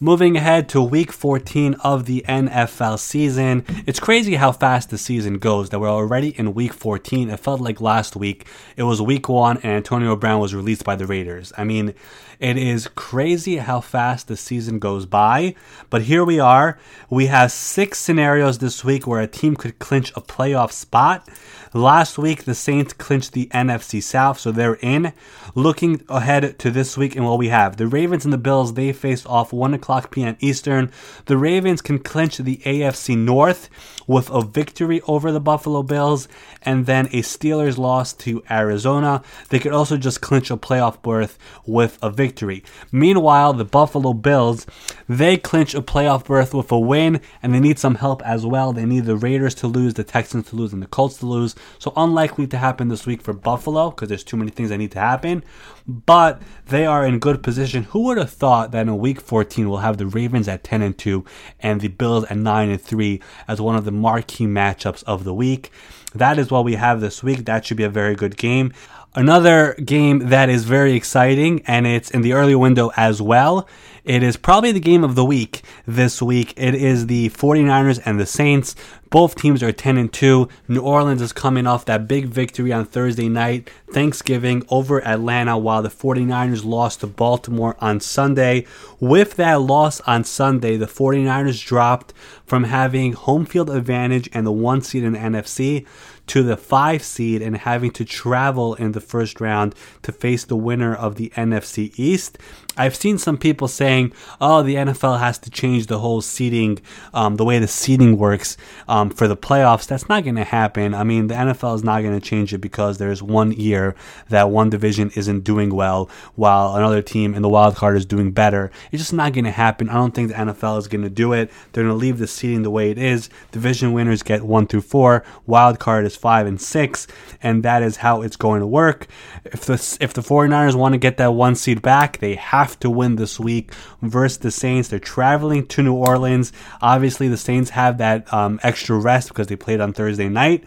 Moving 0.00 0.36
ahead 0.36 0.68
to 0.68 0.80
week 0.80 1.10
14 1.10 1.74
of 1.82 2.06
the 2.06 2.24
NFL 2.28 3.00
season. 3.00 3.64
It's 3.84 3.98
crazy 3.98 4.36
how 4.36 4.52
fast 4.52 4.90
the 4.90 4.98
season 4.98 5.38
goes 5.38 5.70
that 5.70 5.80
we're 5.80 5.90
already 5.90 6.28
in 6.38 6.54
week 6.54 6.72
14. 6.72 7.30
It 7.30 7.40
felt 7.40 7.60
like 7.60 7.80
last 7.80 8.14
week 8.14 8.46
it 8.76 8.84
was 8.84 9.02
week 9.02 9.28
one 9.28 9.56
and 9.56 9.72
Antonio 9.72 10.14
Brown 10.14 10.40
was 10.40 10.54
released 10.54 10.84
by 10.84 10.94
the 10.94 11.04
Raiders. 11.04 11.52
I 11.58 11.64
mean, 11.64 11.94
It 12.38 12.56
is 12.56 12.86
crazy 12.94 13.56
how 13.56 13.80
fast 13.80 14.28
the 14.28 14.36
season 14.36 14.78
goes 14.78 15.04
by, 15.04 15.56
but 15.90 16.02
here 16.02 16.24
we 16.24 16.38
are. 16.38 16.78
We 17.10 17.26
have 17.26 17.50
six 17.50 17.98
scenarios 17.98 18.58
this 18.58 18.84
week 18.84 19.04
where 19.04 19.20
a 19.20 19.26
team 19.26 19.56
could 19.56 19.80
clinch 19.80 20.12
a 20.14 20.20
playoff 20.20 20.70
spot. 20.70 21.28
Last 21.74 22.16
week, 22.18 22.44
the 22.44 22.54
Saints 22.54 22.92
clinched 22.92 23.32
the 23.32 23.46
NFC 23.46 24.02
South, 24.02 24.38
so 24.38 24.50
they're 24.50 24.74
in. 24.76 25.12
Looking 25.54 26.02
ahead 26.08 26.58
to 26.60 26.70
this 26.70 26.96
week 26.96 27.14
and 27.14 27.26
what 27.26 27.38
we 27.38 27.48
have, 27.48 27.76
the 27.76 27.86
Ravens 27.86 28.24
and 28.24 28.32
the 28.32 28.38
Bills, 28.38 28.74
they 28.74 28.92
face 28.92 29.26
off 29.26 29.52
1 29.52 29.74
o'clock 29.74 30.10
p.m. 30.10 30.36
Eastern. 30.40 30.90
The 31.26 31.36
Ravens 31.36 31.82
can 31.82 31.98
clinch 31.98 32.38
the 32.38 32.56
AFC 32.58 33.16
North 33.16 33.68
with 34.06 34.30
a 34.30 34.42
victory 34.42 35.00
over 35.06 35.30
the 35.30 35.40
Buffalo 35.40 35.82
Bills 35.82 36.26
and 36.62 36.86
then 36.86 37.06
a 37.06 37.22
Steelers 37.22 37.76
loss 37.76 38.12
to 38.14 38.42
Arizona. 38.50 39.22
They 39.50 39.58
could 39.58 39.72
also 39.72 39.96
just 39.96 40.20
clinch 40.20 40.50
a 40.50 40.56
playoff 40.56 41.02
berth 41.02 41.38
with 41.66 41.98
a 42.02 42.10
victory. 42.10 42.64
Meanwhile, 42.90 43.52
the 43.52 43.64
Buffalo 43.64 44.14
Bills, 44.14 44.66
they 45.08 45.36
clinch 45.36 45.74
a 45.74 45.82
playoff 45.82 46.24
berth 46.24 46.54
with 46.54 46.72
a 46.72 46.78
win 46.78 47.20
and 47.42 47.54
they 47.54 47.60
need 47.60 47.78
some 47.78 47.96
help 47.96 48.22
as 48.22 48.46
well. 48.46 48.72
They 48.72 48.86
need 48.86 49.04
the 49.04 49.16
Raiders 49.16 49.54
to 49.56 49.66
lose, 49.66 49.94
the 49.94 50.04
Texans 50.04 50.48
to 50.48 50.56
lose, 50.56 50.72
and 50.72 50.82
the 50.82 50.86
Colts 50.86 51.18
to 51.18 51.26
lose. 51.26 51.54
So 51.78 51.92
unlikely 51.96 52.46
to 52.48 52.58
happen 52.58 52.88
this 52.88 53.06
week 53.06 53.22
for 53.22 53.32
Buffalo 53.32 53.90
because 53.90 54.08
there's 54.08 54.24
too 54.24 54.36
many 54.36 54.50
things 54.50 54.70
that 54.70 54.78
need 54.78 54.92
to 54.92 54.98
happen. 54.98 55.44
But 55.86 56.42
they 56.66 56.86
are 56.86 57.06
in 57.06 57.18
good 57.18 57.42
position. 57.42 57.84
Who 57.84 58.04
would 58.04 58.18
have 58.18 58.30
thought 58.30 58.72
that 58.72 58.86
in 58.86 58.98
week 58.98 59.20
14 59.20 59.68
we'll 59.68 59.78
have 59.78 59.96
the 59.96 60.06
Ravens 60.06 60.48
at 60.48 60.64
10 60.64 60.82
and 60.82 60.96
2 60.96 61.24
and 61.60 61.80
the 61.80 61.88
Bills 61.88 62.24
at 62.24 62.36
9 62.36 62.70
and 62.70 62.80
3 62.80 63.20
as 63.46 63.60
one 63.60 63.76
of 63.76 63.84
the 63.84 63.92
marquee 63.92 64.46
matchups 64.46 65.02
of 65.04 65.24
the 65.24 65.34
week? 65.34 65.70
That 66.14 66.38
is 66.38 66.50
what 66.50 66.64
we 66.64 66.74
have 66.74 67.00
this 67.00 67.22
week. 67.22 67.44
That 67.44 67.64
should 67.66 67.76
be 67.76 67.84
a 67.84 67.90
very 67.90 68.14
good 68.14 68.36
game. 68.36 68.72
Another 69.14 69.74
game 69.84 70.28
that 70.28 70.48
is 70.48 70.64
very 70.64 70.94
exciting, 70.94 71.62
and 71.66 71.86
it's 71.86 72.10
in 72.10 72.22
the 72.22 72.34
early 72.34 72.54
window 72.54 72.92
as 72.96 73.20
well. 73.20 73.66
It 74.04 74.22
is 74.22 74.36
probably 74.36 74.70
the 74.70 74.80
game 74.80 75.02
of 75.02 75.16
the 75.16 75.24
week 75.24 75.62
this 75.86 76.22
week. 76.22 76.54
It 76.56 76.74
is 76.74 77.06
the 77.08 77.30
49ers 77.30 78.00
and 78.04 78.20
the 78.20 78.26
Saints. 78.26 78.74
Both 79.10 79.36
teams 79.36 79.62
are 79.62 79.72
10 79.72 79.96
and 79.96 80.12
2. 80.12 80.48
New 80.68 80.80
Orleans 80.80 81.22
is 81.22 81.32
coming 81.32 81.66
off 81.66 81.86
that 81.86 82.06
big 82.06 82.26
victory 82.26 82.72
on 82.72 82.84
Thursday 82.84 83.28
night, 83.28 83.70
Thanksgiving 83.90 84.64
over 84.68 85.02
Atlanta, 85.06 85.56
while 85.56 85.82
the 85.82 85.88
49ers 85.88 86.64
lost 86.64 87.00
to 87.00 87.06
Baltimore 87.06 87.76
on 87.80 88.00
Sunday. 88.00 88.66
With 89.00 89.36
that 89.36 89.62
loss 89.62 90.00
on 90.02 90.24
Sunday, 90.24 90.76
the 90.76 90.86
49ers 90.86 91.64
dropped 91.64 92.12
from 92.44 92.64
having 92.64 93.14
home 93.14 93.46
field 93.46 93.70
advantage 93.70 94.28
and 94.34 94.46
the 94.46 94.52
one 94.52 94.82
seed 94.82 95.04
in 95.04 95.14
the 95.14 95.18
NFC 95.18 95.86
to 96.28 96.42
the 96.42 96.56
five 96.56 97.02
seed 97.02 97.40
and 97.40 97.56
having 97.56 97.90
to 97.92 98.04
travel 98.04 98.74
in 98.74 98.92
the 98.92 99.00
first 99.00 99.40
round 99.40 99.74
to 100.02 100.12
face 100.12 100.44
the 100.44 100.56
winner 100.56 100.94
of 100.94 101.16
the 101.16 101.30
NFC 101.30 101.92
East. 101.98 102.38
I've 102.78 102.96
seen 102.96 103.18
some 103.18 103.36
people 103.36 103.68
saying, 103.68 104.12
"Oh, 104.40 104.62
the 104.62 104.76
NFL 104.76 105.18
has 105.18 105.38
to 105.38 105.50
change 105.50 105.86
the 105.86 105.98
whole 105.98 106.20
seeding, 106.20 106.78
um, 107.12 107.36
the 107.36 107.44
way 107.44 107.58
the 107.58 107.68
seeding 107.68 108.16
works 108.16 108.56
um, 108.86 109.10
for 109.10 109.28
the 109.28 109.36
playoffs." 109.36 109.86
That's 109.86 110.08
not 110.08 110.24
going 110.24 110.36
to 110.36 110.44
happen. 110.44 110.94
I 110.94 111.04
mean, 111.04 111.26
the 111.26 111.34
NFL 111.34 111.74
is 111.76 111.84
not 111.84 112.02
going 112.02 112.18
to 112.18 112.26
change 112.26 112.54
it 112.54 112.58
because 112.58 112.98
there's 112.98 113.22
one 113.22 113.52
year 113.52 113.94
that 114.28 114.50
one 114.50 114.70
division 114.70 115.10
isn't 115.16 115.44
doing 115.44 115.74
well 115.74 116.08
while 116.36 116.76
another 116.76 117.02
team 117.02 117.34
in 117.34 117.42
the 117.42 117.48
wild 117.48 117.76
card 117.76 117.96
is 117.96 118.06
doing 118.06 118.30
better. 118.30 118.70
It's 118.92 119.02
just 119.02 119.12
not 119.12 119.32
going 119.32 119.44
to 119.44 119.50
happen. 119.50 119.88
I 119.88 119.94
don't 119.94 120.14
think 120.14 120.28
the 120.28 120.34
NFL 120.34 120.78
is 120.78 120.88
going 120.88 121.02
to 121.02 121.10
do 121.10 121.32
it. 121.32 121.50
They're 121.72 121.84
going 121.84 121.94
to 121.94 121.98
leave 121.98 122.18
the 122.18 122.26
seeding 122.26 122.62
the 122.62 122.70
way 122.70 122.90
it 122.90 122.98
is. 122.98 123.28
Division 123.50 123.92
winners 123.92 124.22
get 124.22 124.42
one 124.42 124.66
through 124.66 124.82
four. 124.82 125.24
Wild 125.46 125.78
card 125.78 126.04
is 126.04 126.16
five 126.16 126.46
and 126.46 126.60
six, 126.60 127.06
and 127.42 127.62
that 127.62 127.82
is 127.82 127.96
how 127.96 128.22
it's 128.22 128.36
going 128.36 128.60
to 128.60 128.66
work. 128.66 129.06
If 129.44 129.62
the 129.62 129.98
if 130.00 130.12
the 130.12 130.20
49ers 130.20 130.74
want 130.74 130.92
to 130.92 130.98
get 130.98 131.16
that 131.16 131.32
one 131.32 131.54
seed 131.54 131.82
back, 131.82 132.18
they 132.18 132.34
have 132.36 132.67
have 132.68 132.80
to 132.80 132.90
win 132.90 133.16
this 133.16 133.40
week 133.40 133.72
versus 134.02 134.38
the 134.38 134.50
Saints. 134.50 134.88
They're 134.88 134.98
traveling 134.98 135.66
to 135.68 135.82
New 135.82 135.94
Orleans. 135.94 136.52
Obviously, 136.82 137.28
the 137.28 137.36
Saints 137.36 137.70
have 137.70 137.98
that 137.98 138.32
um, 138.32 138.60
extra 138.62 138.96
rest 138.96 139.28
because 139.28 139.46
they 139.46 139.56
played 139.56 139.80
on 139.80 139.92
Thursday 139.92 140.28
night. 140.28 140.64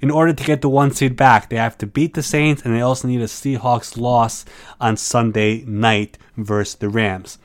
In 0.00 0.10
order 0.10 0.32
to 0.32 0.44
get 0.44 0.62
the 0.62 0.68
one 0.68 0.90
seed 0.90 1.14
back, 1.14 1.48
they 1.48 1.56
have 1.56 1.78
to 1.78 1.86
beat 1.86 2.14
the 2.14 2.22
Saints, 2.22 2.62
and 2.62 2.74
they 2.74 2.80
also 2.80 3.06
need 3.06 3.20
a 3.20 3.26
Seahawks 3.26 3.96
loss 3.96 4.44
on 4.80 4.96
Sunday 4.96 5.62
night 5.64 6.18
versus 6.36 6.74
the 6.74 6.88
Rams. 6.88 7.38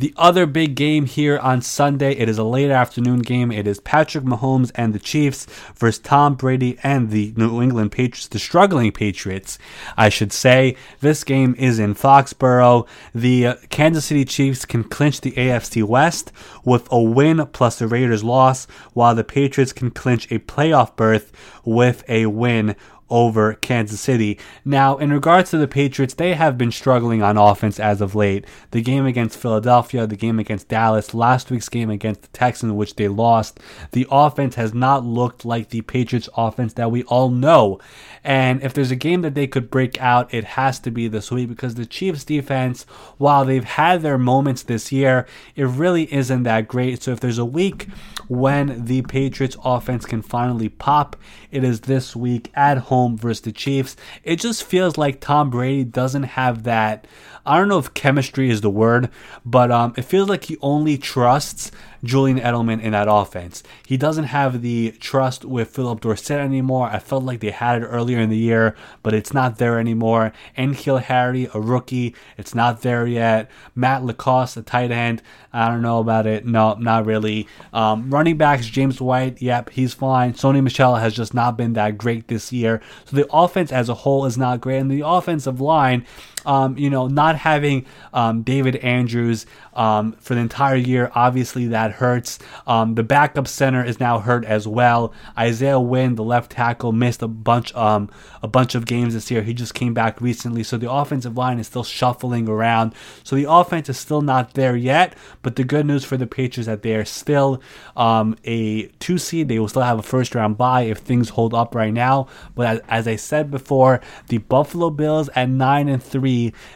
The 0.00 0.14
other 0.16 0.46
big 0.46 0.76
game 0.76 1.04
here 1.04 1.38
on 1.38 1.60
Sunday, 1.60 2.12
it 2.12 2.26
is 2.26 2.38
a 2.38 2.42
late 2.42 2.70
afternoon 2.70 3.18
game. 3.18 3.52
It 3.52 3.66
is 3.66 3.80
Patrick 3.80 4.24
Mahomes 4.24 4.70
and 4.74 4.94
the 4.94 4.98
Chiefs 4.98 5.44
versus 5.74 6.00
Tom 6.00 6.36
Brady 6.36 6.78
and 6.82 7.10
the 7.10 7.34
New 7.36 7.60
England 7.60 7.92
Patriots, 7.92 8.26
the 8.26 8.38
struggling 8.38 8.92
Patriots, 8.92 9.58
I 9.98 10.08
should 10.08 10.32
say. 10.32 10.74
This 11.00 11.22
game 11.22 11.54
is 11.58 11.78
in 11.78 11.94
Foxborough. 11.94 12.88
The 13.14 13.46
uh, 13.46 13.54
Kansas 13.68 14.06
City 14.06 14.24
Chiefs 14.24 14.64
can 14.64 14.84
clinch 14.84 15.20
the 15.20 15.32
AFC 15.32 15.84
West 15.84 16.32
with 16.64 16.88
a 16.90 16.98
win 16.98 17.46
plus 17.48 17.78
the 17.78 17.86
Raiders' 17.86 18.24
loss, 18.24 18.66
while 18.94 19.14
the 19.14 19.22
Patriots 19.22 19.74
can 19.74 19.90
clinch 19.90 20.32
a 20.32 20.38
playoff 20.38 20.96
berth 20.96 21.30
with 21.62 22.04
a 22.08 22.24
win 22.24 22.74
over 23.10 23.54
Kansas 23.54 24.00
City. 24.00 24.38
Now, 24.64 24.96
in 24.96 25.12
regards 25.12 25.50
to 25.50 25.58
the 25.58 25.68
Patriots, 25.68 26.14
they 26.14 26.34
have 26.34 26.56
been 26.56 26.72
struggling 26.72 27.22
on 27.22 27.36
offense 27.36 27.80
as 27.80 28.00
of 28.00 28.14
late. 28.14 28.46
The 28.70 28.82
game 28.82 29.06
against 29.06 29.38
Philadelphia, 29.38 30.06
the 30.06 30.16
game 30.16 30.38
against 30.38 30.68
Dallas, 30.68 31.12
last 31.12 31.50
week's 31.50 31.68
game 31.68 31.90
against 31.90 32.22
the 32.22 32.28
Texans, 32.28 32.72
which 32.72 32.96
they 32.96 33.08
lost, 33.08 33.60
the 33.92 34.06
offense 34.10 34.54
has 34.54 34.72
not 34.72 35.04
looked 35.04 35.44
like 35.44 35.70
the 35.70 35.82
Patriots 35.82 36.28
offense 36.36 36.74
that 36.74 36.90
we 36.90 37.02
all 37.04 37.30
know. 37.30 37.80
And 38.22 38.62
if 38.62 38.74
there's 38.74 38.90
a 38.90 38.96
game 38.96 39.22
that 39.22 39.34
they 39.34 39.46
could 39.46 39.70
break 39.70 40.00
out, 40.00 40.32
it 40.32 40.44
has 40.44 40.78
to 40.80 40.90
be 40.90 41.08
this 41.08 41.30
week 41.30 41.48
because 41.48 41.74
the 41.74 41.86
Chiefs 41.86 42.24
defense, 42.24 42.84
while 43.18 43.44
they've 43.44 43.64
had 43.64 44.02
their 44.02 44.18
moments 44.18 44.62
this 44.62 44.92
year, 44.92 45.26
it 45.56 45.64
really 45.64 46.12
isn't 46.12 46.42
that 46.44 46.68
great. 46.68 47.02
So 47.02 47.12
if 47.12 47.20
there's 47.20 47.38
a 47.38 47.44
week 47.44 47.88
when 48.28 48.84
the 48.84 49.02
Patriots 49.02 49.56
offense 49.64 50.04
can 50.04 50.22
finally 50.22 50.68
pop, 50.68 51.16
it 51.50 51.64
is 51.64 51.80
this 51.80 52.14
week 52.14 52.50
at 52.54 52.78
home 52.78 52.99
versus 53.08 53.42
the 53.42 53.52
Chiefs. 53.52 53.96
It 54.24 54.36
just 54.36 54.62
feels 54.64 54.98
like 54.98 55.20
Tom 55.20 55.50
Brady 55.50 55.84
doesn't 55.84 56.22
have 56.24 56.64
that. 56.64 57.06
I 57.44 57.58
don't 57.58 57.68
know 57.68 57.78
if 57.78 57.94
chemistry 57.94 58.50
is 58.50 58.60
the 58.60 58.70
word, 58.70 59.10
but 59.44 59.70
um, 59.70 59.94
it 59.96 60.02
feels 60.02 60.28
like 60.28 60.44
he 60.44 60.58
only 60.60 60.98
trusts 60.98 61.70
Julian 62.02 62.38
Edelman 62.38 62.80
in 62.80 62.92
that 62.92 63.08
offense. 63.10 63.62
He 63.86 63.96
doesn't 63.96 64.24
have 64.24 64.62
the 64.62 64.92
trust 65.00 65.44
with 65.44 65.68
Phillip 65.68 66.00
Dorsett 66.00 66.38
anymore. 66.38 66.88
I 66.88 66.98
felt 66.98 67.24
like 67.24 67.40
they 67.40 67.50
had 67.50 67.82
it 67.82 67.86
earlier 67.86 68.18
in 68.18 68.30
the 68.30 68.36
year, 68.36 68.74
but 69.02 69.14
it's 69.14 69.32
not 69.32 69.58
there 69.58 69.78
anymore. 69.78 70.32
N'Keal 70.56 71.02
Harry, 71.02 71.48
a 71.54 71.60
rookie, 71.60 72.14
it's 72.36 72.54
not 72.54 72.82
there 72.82 73.06
yet. 73.06 73.50
Matt 73.74 74.04
LaCosse, 74.04 74.56
a 74.56 74.62
tight 74.62 74.90
end, 74.90 75.22
I 75.52 75.68
don't 75.68 75.82
know 75.82 75.98
about 75.98 76.26
it. 76.26 76.46
No, 76.46 76.74
not 76.74 77.06
really. 77.06 77.48
Um, 77.72 78.10
running 78.10 78.36
backs, 78.36 78.66
James 78.66 79.00
White, 79.00 79.42
yep, 79.42 79.70
he's 79.70 79.94
fine. 79.94 80.34
Sony 80.34 80.62
Michel 80.62 80.96
has 80.96 81.14
just 81.14 81.34
not 81.34 81.56
been 81.56 81.72
that 81.72 81.98
great 81.98 82.28
this 82.28 82.52
year. 82.52 82.80
So 83.04 83.16
the 83.16 83.28
offense 83.32 83.72
as 83.72 83.88
a 83.88 83.94
whole 83.94 84.26
is 84.26 84.38
not 84.38 84.60
great. 84.60 84.78
And 84.78 84.90
the 84.90 85.06
offensive 85.06 85.60
line, 85.60 86.06
um, 86.46 86.76
you 86.78 86.90
know, 86.90 87.06
not 87.06 87.36
having 87.36 87.86
um, 88.12 88.42
David 88.42 88.76
Andrews 88.76 89.46
um, 89.74 90.12
for 90.12 90.34
the 90.34 90.40
entire 90.40 90.76
year, 90.76 91.10
obviously 91.14 91.66
that 91.68 91.92
hurts. 91.92 92.38
Um, 92.66 92.94
the 92.94 93.02
backup 93.02 93.48
center 93.48 93.84
is 93.84 94.00
now 94.00 94.18
hurt 94.18 94.44
as 94.44 94.66
well. 94.66 95.12
Isaiah 95.38 95.80
Wynn, 95.80 96.14
the 96.14 96.24
left 96.24 96.52
tackle, 96.52 96.92
missed 96.92 97.22
a 97.22 97.28
bunch 97.28 97.74
um, 97.74 98.10
a 98.42 98.48
bunch 98.48 98.74
of 98.74 98.86
games 98.86 99.14
this 99.14 99.30
year. 99.30 99.42
He 99.42 99.54
just 99.54 99.74
came 99.74 99.94
back 99.94 100.20
recently, 100.20 100.62
so 100.62 100.76
the 100.76 100.90
offensive 100.90 101.36
line 101.36 101.58
is 101.58 101.66
still 101.66 101.84
shuffling 101.84 102.48
around. 102.48 102.94
So 103.24 103.36
the 103.36 103.50
offense 103.50 103.88
is 103.88 103.98
still 103.98 104.22
not 104.22 104.54
there 104.54 104.76
yet. 104.76 105.14
But 105.42 105.56
the 105.56 105.64
good 105.64 105.86
news 105.86 106.04
for 106.04 106.16
the 106.16 106.26
Patriots 106.26 106.66
that 106.66 106.82
they 106.82 106.94
are 106.94 107.04
still 107.04 107.62
um, 107.96 108.36
a 108.44 108.86
two 108.98 109.18
seed. 109.18 109.48
They 109.48 109.58
will 109.58 109.68
still 109.68 109.82
have 109.82 109.98
a 109.98 110.02
first 110.02 110.34
round 110.34 110.56
bye 110.58 110.82
if 110.82 110.98
things 110.98 111.30
hold 111.30 111.54
up 111.54 111.74
right 111.74 111.92
now. 111.92 112.28
But 112.54 112.66
as, 112.66 112.80
as 112.88 113.08
I 113.08 113.16
said 113.16 113.50
before, 113.50 114.00
the 114.28 114.38
Buffalo 114.38 114.90
Bills 114.90 115.28
at 115.34 115.48
nine 115.48 115.88
and 115.88 116.02
three, 116.02 116.29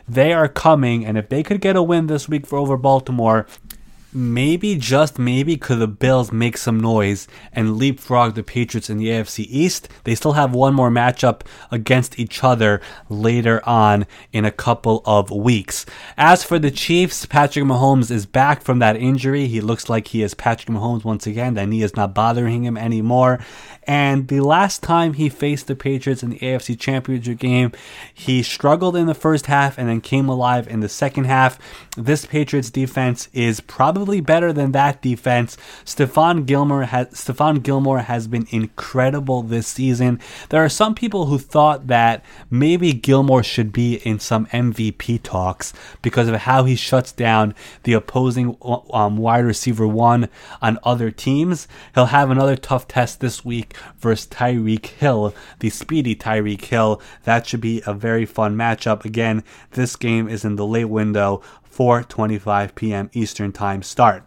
they 0.09 0.33
are 0.33 0.49
coming, 0.49 1.05
and 1.05 1.19
if 1.19 1.29
they 1.29 1.43
could 1.43 1.61
get 1.61 1.77
a 1.77 1.83
win 1.83 2.07
this 2.07 2.29
week 2.29 2.47
for 2.47 2.59
over 2.59 2.77
Baltimore, 2.77 3.47
maybe, 4.15 4.77
just 4.77 5.19
maybe, 5.19 5.57
could 5.57 5.81
the 5.81 5.89
Bills 5.89 6.31
make 6.31 6.57
some 6.57 6.79
noise 6.79 7.27
and 7.53 7.77
leapfrog 7.77 8.35
the 8.35 8.45
Patriots 8.45 8.89
in 8.89 8.99
the 8.99 9.09
AFC 9.09 9.45
East? 9.49 9.89
They 10.05 10.15
still 10.15 10.35
have 10.35 10.55
one 10.55 10.73
more 10.73 10.91
matchup 10.91 11.43
against 11.73 12.19
each 12.19 12.45
other 12.45 12.81
later 13.09 13.61
on 13.69 14.07
in 14.33 14.45
a 14.45 14.53
couple 14.53 15.03
of 15.05 15.31
weeks. 15.31 15.85
As 16.17 16.45
for 16.45 16.61
the 16.61 16.71
Chiefs, 16.71 17.27
Patrick 17.27 17.65
Mahomes 17.65 18.11
is 18.11 18.25
back 18.25 18.63
from 18.63 18.79
that 18.79 18.97
injury. 18.97 19.49
He 19.49 19.61
looks 19.61 19.89
like 19.89 20.09
he 20.09 20.23
is 20.23 20.35
Patrick 20.35 20.69
Mahomes 20.69 21.05
once 21.05 21.27
again. 21.27 21.55
That 21.55 21.69
knee 21.69 21.83
is 21.83 21.97
not 21.97 22.15
bothering 22.15 22.65
him 22.65 22.77
anymore. 22.77 23.41
And 23.87 24.29
the 24.29 24.41
last 24.41 24.83
time 24.83 25.15
he 25.15 25.29
faced 25.29 25.67
the 25.67 25.77
Patriots 25.77 26.23
in 26.23 26.31
the 26.31 26.39
AFC 26.39 26.79
Championship 26.79 27.39
game, 27.39 27.73
he 28.13 28.43
struggled 28.43 28.97
in 28.97 29.07
the 29.07 29.15
first 29.15 29.47
half 29.47 29.79
and 29.79 29.89
then 29.89 30.01
came 30.01 30.29
alive 30.29 30.67
in 30.69 30.81
the 30.81 30.89
second 30.89 31.25
half. 31.25 31.59
This 31.97 32.25
Patriots 32.27 32.71
defense 32.71 33.29
is 33.33 33.61
probably 33.61 34.21
better 34.21 34.53
than 34.53 34.73
that 34.73 35.03
defense. 35.03 35.57
Stephon 35.85 36.47
Gilmore 36.47 36.85
has 36.85 37.09
Stephon 37.09 37.63
Gilmore 37.63 38.01
has 38.01 38.27
been 38.27 38.47
incredible 38.51 39.43
this 39.43 39.67
season. 39.67 40.21
There 40.49 40.65
are 40.65 40.69
some 40.69 40.95
people 40.95 41.27
who 41.27 41.39
thought 41.39 41.87
that 41.89 42.25
maybe 42.51 42.93
Gilmore 42.93 43.43
should 43.43 43.73
be 43.73 43.97
in 43.97 44.19
some 44.19 44.47
MVP 44.47 45.23
talks 45.23 45.73
because 46.03 46.29
of 46.29 46.35
how 46.37 46.65
he 46.65 46.77
shuts 46.77 47.13
down 47.13 47.55
the 47.83 47.93
opposing 47.93 48.57
um, 48.63 49.17
wide 49.19 49.45
receiver 49.45 49.87
one 49.87 50.29
on 50.63 50.79
other 50.83 51.11
teams. 51.11 51.69
He'll 51.95 52.07
have 52.07 52.31
another 52.31 52.57
tough 52.57 52.89
test 52.89 53.21
this 53.21 53.45
week 53.45 53.74
versus 53.99 54.27
Tyreek 54.27 54.87
Hill, 54.87 55.35
the 55.61 55.71
speedy 55.71 56.15
Tyreek 56.15 56.65
Hill. 56.65 57.01
That 57.25 57.47
should 57.47 57.61
be 57.61 57.83
a 57.87 57.95
very 57.95 58.27
fun 58.27 58.57
matchup. 58.57 59.05
Again, 59.05 59.43
this 59.73 59.97
game 59.97 60.29
is 60.29 60.45
in 60.45 60.57
the 60.57 60.67
late 60.67 60.85
window, 60.87 61.43
4:25 61.71 62.75
p.m. 62.75 63.11
Eastern 63.13 63.53
Time 63.53 63.83
start. 63.83 64.25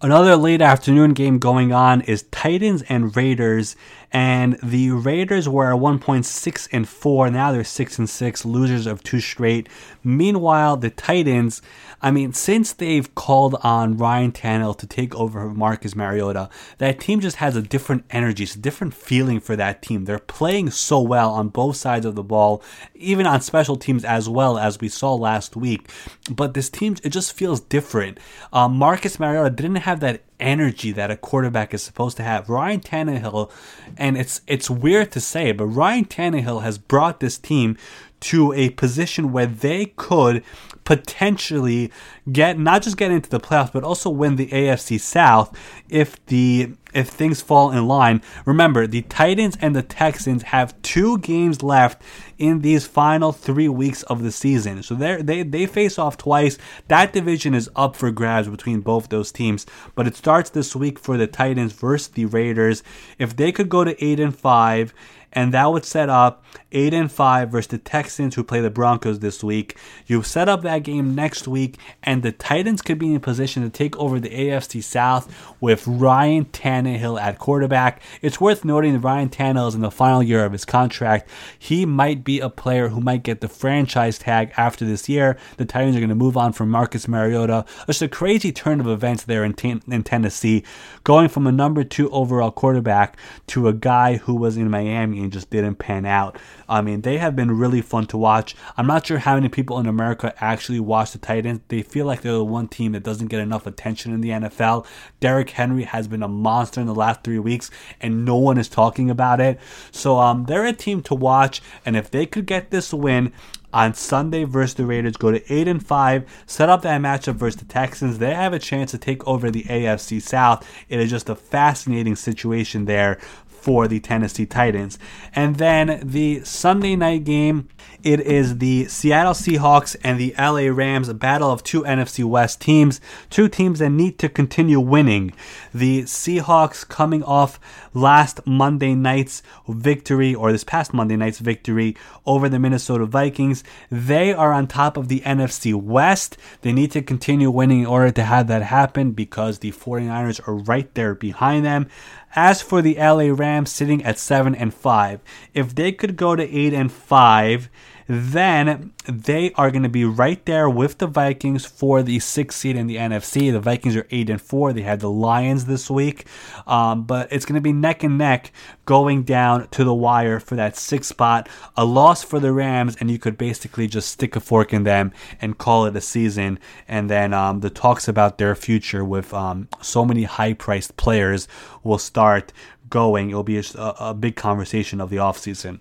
Another 0.00 0.36
late 0.36 0.62
afternoon 0.62 1.12
game 1.12 1.40
going 1.40 1.72
on 1.72 2.02
is 2.02 2.22
Titans 2.30 2.82
and 2.82 3.16
Raiders 3.16 3.74
and 4.12 4.58
the 4.62 4.90
Raiders 4.90 5.48
were 5.48 5.76
one 5.76 5.98
point 5.98 6.24
six 6.24 6.68
and 6.72 6.88
four. 6.88 7.30
Now 7.30 7.52
they're 7.52 7.64
six 7.64 7.98
and 7.98 8.08
six, 8.08 8.44
losers 8.44 8.86
of 8.86 9.02
two 9.02 9.20
straight. 9.20 9.68
Meanwhile, 10.02 10.78
the 10.78 10.90
Titans, 10.90 11.60
I 12.00 12.10
mean, 12.10 12.32
since 12.32 12.72
they've 12.72 13.14
called 13.14 13.56
on 13.62 13.96
Ryan 13.96 14.32
Tannehill 14.32 14.78
to 14.78 14.86
take 14.86 15.14
over 15.14 15.50
Marcus 15.50 15.94
Mariota, 15.94 16.48
that 16.78 17.00
team 17.00 17.20
just 17.20 17.36
has 17.36 17.56
a 17.56 17.62
different 17.62 18.04
energy, 18.10 18.44
it's 18.44 18.54
a 18.54 18.58
different 18.58 18.94
feeling 18.94 19.40
for 19.40 19.56
that 19.56 19.82
team. 19.82 20.04
They're 20.04 20.18
playing 20.18 20.70
so 20.70 21.00
well 21.00 21.30
on 21.30 21.48
both 21.48 21.76
sides 21.76 22.06
of 22.06 22.14
the 22.14 22.22
ball, 22.22 22.62
even 22.94 23.26
on 23.26 23.40
special 23.42 23.76
teams 23.76 24.04
as 24.04 24.28
well 24.28 24.56
as 24.56 24.80
we 24.80 24.88
saw 24.88 25.14
last 25.14 25.56
week. 25.56 25.90
But 26.30 26.54
this 26.54 26.70
team, 26.70 26.96
it 27.02 27.10
just 27.10 27.32
feels 27.32 27.60
different. 27.60 28.18
Um, 28.52 28.76
Marcus 28.76 29.20
Mariota 29.20 29.50
didn't 29.50 29.76
have 29.76 30.00
that 30.00 30.22
energy 30.40 30.92
that 30.92 31.10
a 31.10 31.16
quarterback 31.16 31.74
is 31.74 31.82
supposed 31.82 32.16
to 32.18 32.22
have. 32.22 32.48
Ryan 32.48 32.80
Tannehill, 32.80 33.50
and 33.96 34.16
it's 34.16 34.40
it's 34.46 34.70
weird 34.70 35.10
to 35.12 35.20
say, 35.20 35.52
but 35.52 35.66
Ryan 35.66 36.04
Tannehill 36.04 36.62
has 36.62 36.78
brought 36.78 37.20
this 37.20 37.38
team 37.38 37.76
to 38.20 38.52
a 38.52 38.70
position 38.70 39.32
where 39.32 39.46
they 39.46 39.86
could 39.96 40.42
potentially 40.88 41.92
get 42.32 42.58
not 42.58 42.80
just 42.80 42.96
get 42.96 43.10
into 43.10 43.28
the 43.28 43.38
playoffs, 43.38 43.72
but 43.72 43.84
also 43.84 44.08
win 44.08 44.36
the 44.36 44.46
AFC 44.46 44.98
South 44.98 45.54
if 45.90 46.24
the 46.26 46.72
if 46.94 47.08
things 47.08 47.42
fall 47.42 47.70
in 47.70 47.86
line. 47.86 48.22
Remember, 48.46 48.86
the 48.86 49.02
Titans 49.02 49.58
and 49.60 49.76
the 49.76 49.82
Texans 49.82 50.44
have 50.44 50.80
two 50.80 51.18
games 51.18 51.62
left 51.62 52.00
in 52.38 52.62
these 52.62 52.86
final 52.86 53.32
three 53.32 53.68
weeks 53.68 54.02
of 54.04 54.22
the 54.22 54.32
season. 54.32 54.82
So 54.82 54.94
they 54.94 55.20
they 55.20 55.42
they 55.42 55.66
face 55.66 55.98
off 55.98 56.16
twice. 56.16 56.56
That 56.88 57.12
division 57.12 57.54
is 57.54 57.68
up 57.76 57.94
for 57.94 58.10
grabs 58.10 58.48
between 58.48 58.80
both 58.80 59.10
those 59.10 59.30
teams. 59.30 59.66
But 59.94 60.06
it 60.06 60.16
starts 60.16 60.48
this 60.50 60.74
week 60.74 60.98
for 60.98 61.18
the 61.18 61.26
Titans 61.26 61.72
versus 61.74 62.08
the 62.08 62.24
Raiders. 62.24 62.82
If 63.18 63.36
they 63.36 63.52
could 63.52 63.68
go 63.68 63.84
to 63.84 64.02
eight 64.02 64.20
and 64.20 64.34
five 64.34 64.94
and 65.32 65.52
that 65.54 65.70
would 65.70 65.84
set 65.84 66.08
up 66.08 66.44
8 66.72 66.92
and 66.94 67.10
5 67.10 67.50
versus 67.50 67.68
the 67.68 67.78
Texans 67.78 68.34
who 68.34 68.44
play 68.44 68.60
the 68.60 68.70
Broncos 68.70 69.20
this 69.20 69.42
week. 69.42 69.76
You 70.06 70.22
set 70.22 70.48
up 70.48 70.62
that 70.62 70.82
game 70.82 71.14
next 71.14 71.48
week 71.48 71.78
and 72.02 72.22
the 72.22 72.32
Titans 72.32 72.82
could 72.82 72.98
be 72.98 73.12
in 73.12 73.20
position 73.20 73.62
to 73.62 73.70
take 73.70 73.96
over 73.96 74.20
the 74.20 74.30
AFC 74.30 74.82
South 74.82 75.54
with 75.60 75.86
Ryan 75.86 76.46
Tannehill 76.46 77.20
at 77.20 77.38
quarterback. 77.38 78.02
It's 78.22 78.40
worth 78.40 78.64
noting 78.64 78.92
that 78.94 79.00
Ryan 79.00 79.28
Tannehill 79.28 79.68
is 79.68 79.74
in 79.74 79.80
the 79.80 79.90
final 79.90 80.22
year 80.22 80.44
of 80.44 80.52
his 80.52 80.64
contract. 80.64 81.28
He 81.58 81.86
might 81.86 82.24
be 82.24 82.40
a 82.40 82.50
player 82.50 82.88
who 82.88 83.00
might 83.00 83.22
get 83.22 83.40
the 83.40 83.48
franchise 83.48 84.18
tag 84.18 84.52
after 84.56 84.84
this 84.84 85.08
year. 85.08 85.38
The 85.56 85.64
Titans 85.64 85.96
are 85.96 86.00
going 86.00 86.08
to 86.08 86.14
move 86.14 86.36
on 86.36 86.52
from 86.52 86.70
Marcus 86.70 87.08
Mariota. 87.08 87.64
It's 87.86 88.02
a 88.02 88.08
crazy 88.08 88.52
turn 88.52 88.80
of 88.80 88.86
events 88.86 89.24
there 89.24 89.44
in, 89.44 89.54
in 89.88 90.02
Tennessee, 90.02 90.64
going 91.04 91.28
from 91.28 91.46
a 91.46 91.52
number 91.52 91.84
2 91.84 92.10
overall 92.10 92.50
quarterback 92.50 93.16
to 93.48 93.68
a 93.68 93.72
guy 93.72 94.16
who 94.16 94.34
was 94.34 94.56
in 94.56 94.70
Miami 94.70 95.17
and 95.22 95.32
just 95.32 95.50
didn't 95.50 95.76
pan 95.76 96.06
out. 96.06 96.38
I 96.68 96.80
mean, 96.82 97.02
they 97.02 97.18
have 97.18 97.36
been 97.36 97.56
really 97.56 97.80
fun 97.80 98.06
to 98.06 98.18
watch. 98.18 98.54
I'm 98.76 98.86
not 98.86 99.06
sure 99.06 99.18
how 99.18 99.34
many 99.34 99.48
people 99.48 99.78
in 99.78 99.86
America 99.86 100.34
actually 100.40 100.80
watch 100.80 101.12
the 101.12 101.18
Titans. 101.18 101.60
They 101.68 101.82
feel 101.82 102.06
like 102.06 102.22
they're 102.22 102.32
the 102.32 102.44
one 102.44 102.68
team 102.68 102.92
that 102.92 103.02
doesn't 103.02 103.28
get 103.28 103.40
enough 103.40 103.66
attention 103.66 104.12
in 104.12 104.20
the 104.20 104.30
NFL. 104.30 104.86
Derrick 105.20 105.50
Henry 105.50 105.84
has 105.84 106.08
been 106.08 106.22
a 106.22 106.28
monster 106.28 106.80
in 106.80 106.86
the 106.86 106.94
last 106.94 107.22
three 107.22 107.38
weeks, 107.38 107.70
and 108.00 108.24
no 108.24 108.36
one 108.36 108.58
is 108.58 108.68
talking 108.68 109.10
about 109.10 109.40
it. 109.40 109.58
So 109.90 110.18
um, 110.18 110.44
they're 110.44 110.66
a 110.66 110.72
team 110.72 111.02
to 111.02 111.14
watch, 111.14 111.62
and 111.84 111.96
if 111.96 112.10
they 112.10 112.26
could 112.26 112.46
get 112.46 112.70
this 112.70 112.92
win, 112.92 113.32
on 113.72 113.94
Sunday 113.94 114.44
versus 114.44 114.74
the 114.74 114.86
Raiders. 114.86 115.16
Go 115.16 115.30
to 115.30 115.52
eight 115.52 115.68
and 115.68 115.84
five. 115.84 116.24
Set 116.46 116.68
up 116.68 116.82
that 116.82 117.00
matchup 117.00 117.34
versus 117.34 117.60
the 117.60 117.66
Texans. 117.66 118.18
They 118.18 118.34
have 118.34 118.52
a 118.52 118.58
chance 118.58 118.90
to 118.92 118.98
take 118.98 119.26
over 119.26 119.50
the 119.50 119.64
AFC 119.64 120.22
South. 120.22 120.68
It 120.88 121.00
is 121.00 121.10
just 121.10 121.28
a 121.28 121.34
fascinating 121.34 122.16
situation 122.16 122.86
there 122.86 123.18
for 123.60 123.88
the 123.88 124.00
Tennessee 124.00 124.46
Titans. 124.46 124.98
And 125.34 125.56
then 125.56 126.00
the 126.02 126.44
Sunday 126.44 126.96
night 126.96 127.24
game, 127.24 127.68
it 128.02 128.20
is 128.20 128.58
the 128.58 128.84
Seattle 128.86 129.32
Seahawks 129.32 129.96
and 130.04 130.20
the 130.20 130.34
LA 130.38 130.72
Rams, 130.72 131.08
a 131.08 131.14
battle 131.14 131.50
of 131.50 131.64
two 131.64 131.82
NFC 131.82 132.24
West 132.24 132.60
teams, 132.60 133.00
two 133.28 133.48
teams 133.48 133.80
that 133.80 133.90
need 133.90 134.18
to 134.20 134.28
continue 134.28 134.78
winning. 134.78 135.32
The 135.74 136.02
Seahawks 136.02 136.86
coming 136.86 137.24
off 137.24 137.58
last 137.92 138.46
Monday 138.46 138.94
night's 138.94 139.42
victory, 139.66 140.34
or 140.34 140.52
this 140.52 140.62
past 140.64 140.94
Monday 140.94 141.16
night's 141.16 141.40
victory 141.40 141.96
over 142.24 142.48
the 142.48 142.60
Minnesota 142.60 143.04
Vikings. 143.04 143.64
They 143.90 144.32
are 144.32 144.52
on 144.52 144.68
top 144.68 144.96
of 144.96 145.08
the 145.08 145.20
NFC 145.20 145.74
West. 145.74 146.36
They 146.62 146.72
need 146.72 146.92
to 146.92 147.02
continue 147.02 147.50
winning 147.50 147.80
in 147.80 147.86
order 147.86 148.12
to 148.12 148.22
have 148.22 148.46
that 148.46 148.62
happen 148.62 149.10
because 149.10 149.58
the 149.58 149.72
49ers 149.72 150.46
are 150.46 150.54
right 150.54 150.92
there 150.94 151.14
behind 151.14 151.64
them. 151.64 151.88
As 152.36 152.60
for 152.60 152.82
the 152.82 152.96
LA 152.96 153.32
Rams 153.34 153.70
sitting 153.70 154.04
at 154.04 154.18
7 154.18 154.54
and 154.54 154.72
5, 154.74 155.20
if 155.54 155.74
they 155.74 155.92
could 155.92 156.16
go 156.16 156.36
to 156.36 156.42
8 156.42 156.74
and 156.74 156.92
5, 156.92 157.70
then 158.08 158.92
they 159.04 159.52
are 159.52 159.70
going 159.70 159.82
to 159.82 159.88
be 159.90 160.06
right 160.06 160.42
there 160.46 160.68
with 160.68 160.96
the 160.96 161.06
Vikings 161.06 161.66
for 161.66 162.02
the 162.02 162.18
sixth 162.20 162.58
seed 162.58 162.74
in 162.74 162.86
the 162.86 162.96
NFC. 162.96 163.52
The 163.52 163.60
Vikings 163.60 163.96
are 163.96 164.06
eight 164.10 164.30
and 164.30 164.40
four. 164.40 164.72
They 164.72 164.80
had 164.80 165.00
the 165.00 165.10
Lions 165.10 165.66
this 165.66 165.90
week, 165.90 166.24
um, 166.66 167.04
but 167.04 167.30
it's 167.30 167.44
going 167.44 167.56
to 167.56 167.60
be 167.60 167.72
neck 167.72 168.02
and 168.02 168.16
neck 168.16 168.50
going 168.86 169.24
down 169.24 169.68
to 169.68 169.84
the 169.84 169.92
wire 169.92 170.40
for 170.40 170.56
that 170.56 170.74
sixth 170.74 171.10
spot. 171.10 171.50
A 171.76 171.84
loss 171.84 172.22
for 172.22 172.40
the 172.40 172.50
Rams, 172.50 172.96
and 172.98 173.10
you 173.10 173.18
could 173.18 173.36
basically 173.36 173.86
just 173.86 174.10
stick 174.10 174.34
a 174.34 174.40
fork 174.40 174.72
in 174.72 174.84
them 174.84 175.12
and 175.38 175.58
call 175.58 175.84
it 175.84 175.94
a 175.94 176.00
season. 176.00 176.58
And 176.88 177.10
then 177.10 177.34
um, 177.34 177.60
the 177.60 177.70
talks 177.70 178.08
about 178.08 178.38
their 178.38 178.54
future 178.54 179.04
with 179.04 179.34
um, 179.34 179.68
so 179.82 180.06
many 180.06 180.22
high-priced 180.22 180.96
players 180.96 181.46
will 181.84 181.98
start 181.98 182.54
going. 182.88 183.28
It'll 183.28 183.42
be 183.42 183.58
a, 183.58 183.64
a 183.76 184.14
big 184.14 184.34
conversation 184.34 184.98
of 184.98 185.10
the 185.10 185.16
offseason. 185.16 185.80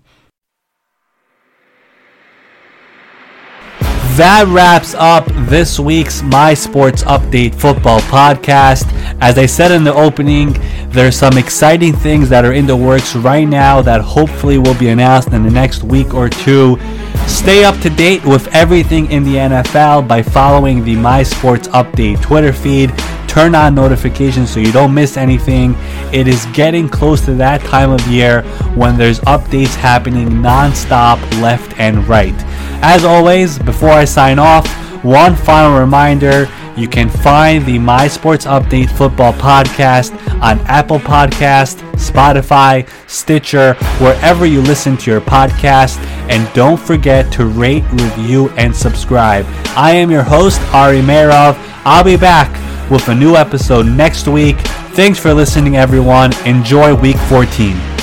That 4.18 4.48
wraps 4.48 4.96
up 4.96 5.28
this 5.48 5.80
week's 5.80 6.24
My 6.24 6.56
Sports 6.56 7.04
Update 7.04 7.54
football 7.54 8.00
podcast. 8.00 8.92
As 9.22 9.38
I 9.38 9.46
said 9.46 9.72
in 9.72 9.84
the 9.84 9.94
opening, 9.94 10.56
there's 10.90 11.16
some 11.16 11.38
exciting 11.38 11.94
things 11.94 12.28
that 12.30 12.44
are 12.44 12.54
in 12.54 12.66
the 12.66 12.76
works 12.76 13.16
right 13.16 13.48
now 13.48 13.80
that 13.84 14.02
hopefully 14.02 14.58
will 14.58 14.74
be 14.80 14.90
announced 14.90 15.34
in 15.34 15.44
the 15.44 15.52
next 15.52 15.84
week 15.84 16.16
or 16.16 16.30
two. 16.30 16.80
Stay 17.28 17.64
up 17.64 17.80
to 17.82 17.92
date 17.92 18.26
with 18.26 18.48
everything 18.56 19.12
in 19.12 19.24
the 19.24 19.36
NFL 19.36 20.08
by 20.08 20.24
following 20.24 20.84
the 20.84 20.96
My 20.96 21.22
Sports 21.22 21.68
Update 21.68 22.20
Twitter 22.20 22.54
feed. 22.54 22.92
Turn 23.28 23.54
on 23.54 23.76
notifications 23.76 24.50
so 24.50 24.60
you 24.60 24.72
don't 24.72 24.96
miss 24.96 25.16
anything. 25.16 25.76
It 26.12 26.28
is 26.28 26.48
getting 26.54 26.90
close 26.90 27.24
to 27.26 27.36
that 27.36 27.62
time 27.62 27.92
of 27.92 28.02
year 28.08 28.42
when 28.74 28.98
there's 28.98 29.20
updates 29.22 29.76
happening 29.76 30.28
nonstop 30.28 31.22
left 31.40 31.78
and 31.78 32.08
right. 32.08 32.34
As 32.82 33.04
always, 33.04 33.58
before 33.60 33.90
I 33.90 34.06
sign 34.06 34.40
off, 34.40 34.68
one 35.04 35.36
final 35.36 35.80
reminder 35.80 36.48
you 36.78 36.88
can 36.88 37.10
find 37.10 37.66
the 37.66 37.80
My 37.80 38.08
Sports 38.08 38.46
Update 38.46 38.90
Football 38.92 39.34
Podcast 39.34 40.12
on 40.42 40.60
Apple 40.68 41.00
Podcast, 41.00 41.78
Spotify, 41.94 42.88
Stitcher, 43.10 43.74
wherever 44.00 44.46
you 44.46 44.62
listen 44.62 44.96
to 44.98 45.12
your 45.12 45.22
podcast. 45.22 45.98
And 46.30 46.52
don't 46.54 46.80
forget 46.80 47.32
to 47.34 47.48
rate, 47.48 47.84
review, 47.92 48.50
and 48.52 48.76
subscribe. 48.76 49.46
I 49.76 49.92
am 49.94 50.12
your 50.12 50.24
host, 50.24 50.62
Ari 50.74 51.02
Meirov. 51.02 51.58
I'll 51.84 52.04
be 52.04 52.18
back 52.18 52.52
with 52.92 53.08
a 53.10 53.16
new 53.16 53.36
episode 53.36 53.88
next 53.88 54.28
week. 54.28 54.58
Thanks 54.94 55.20
for 55.20 55.34
listening, 55.34 55.78
everyone. 55.78 56.32
Enjoy 56.46 56.94
week 56.94 57.18
14. 57.18 57.97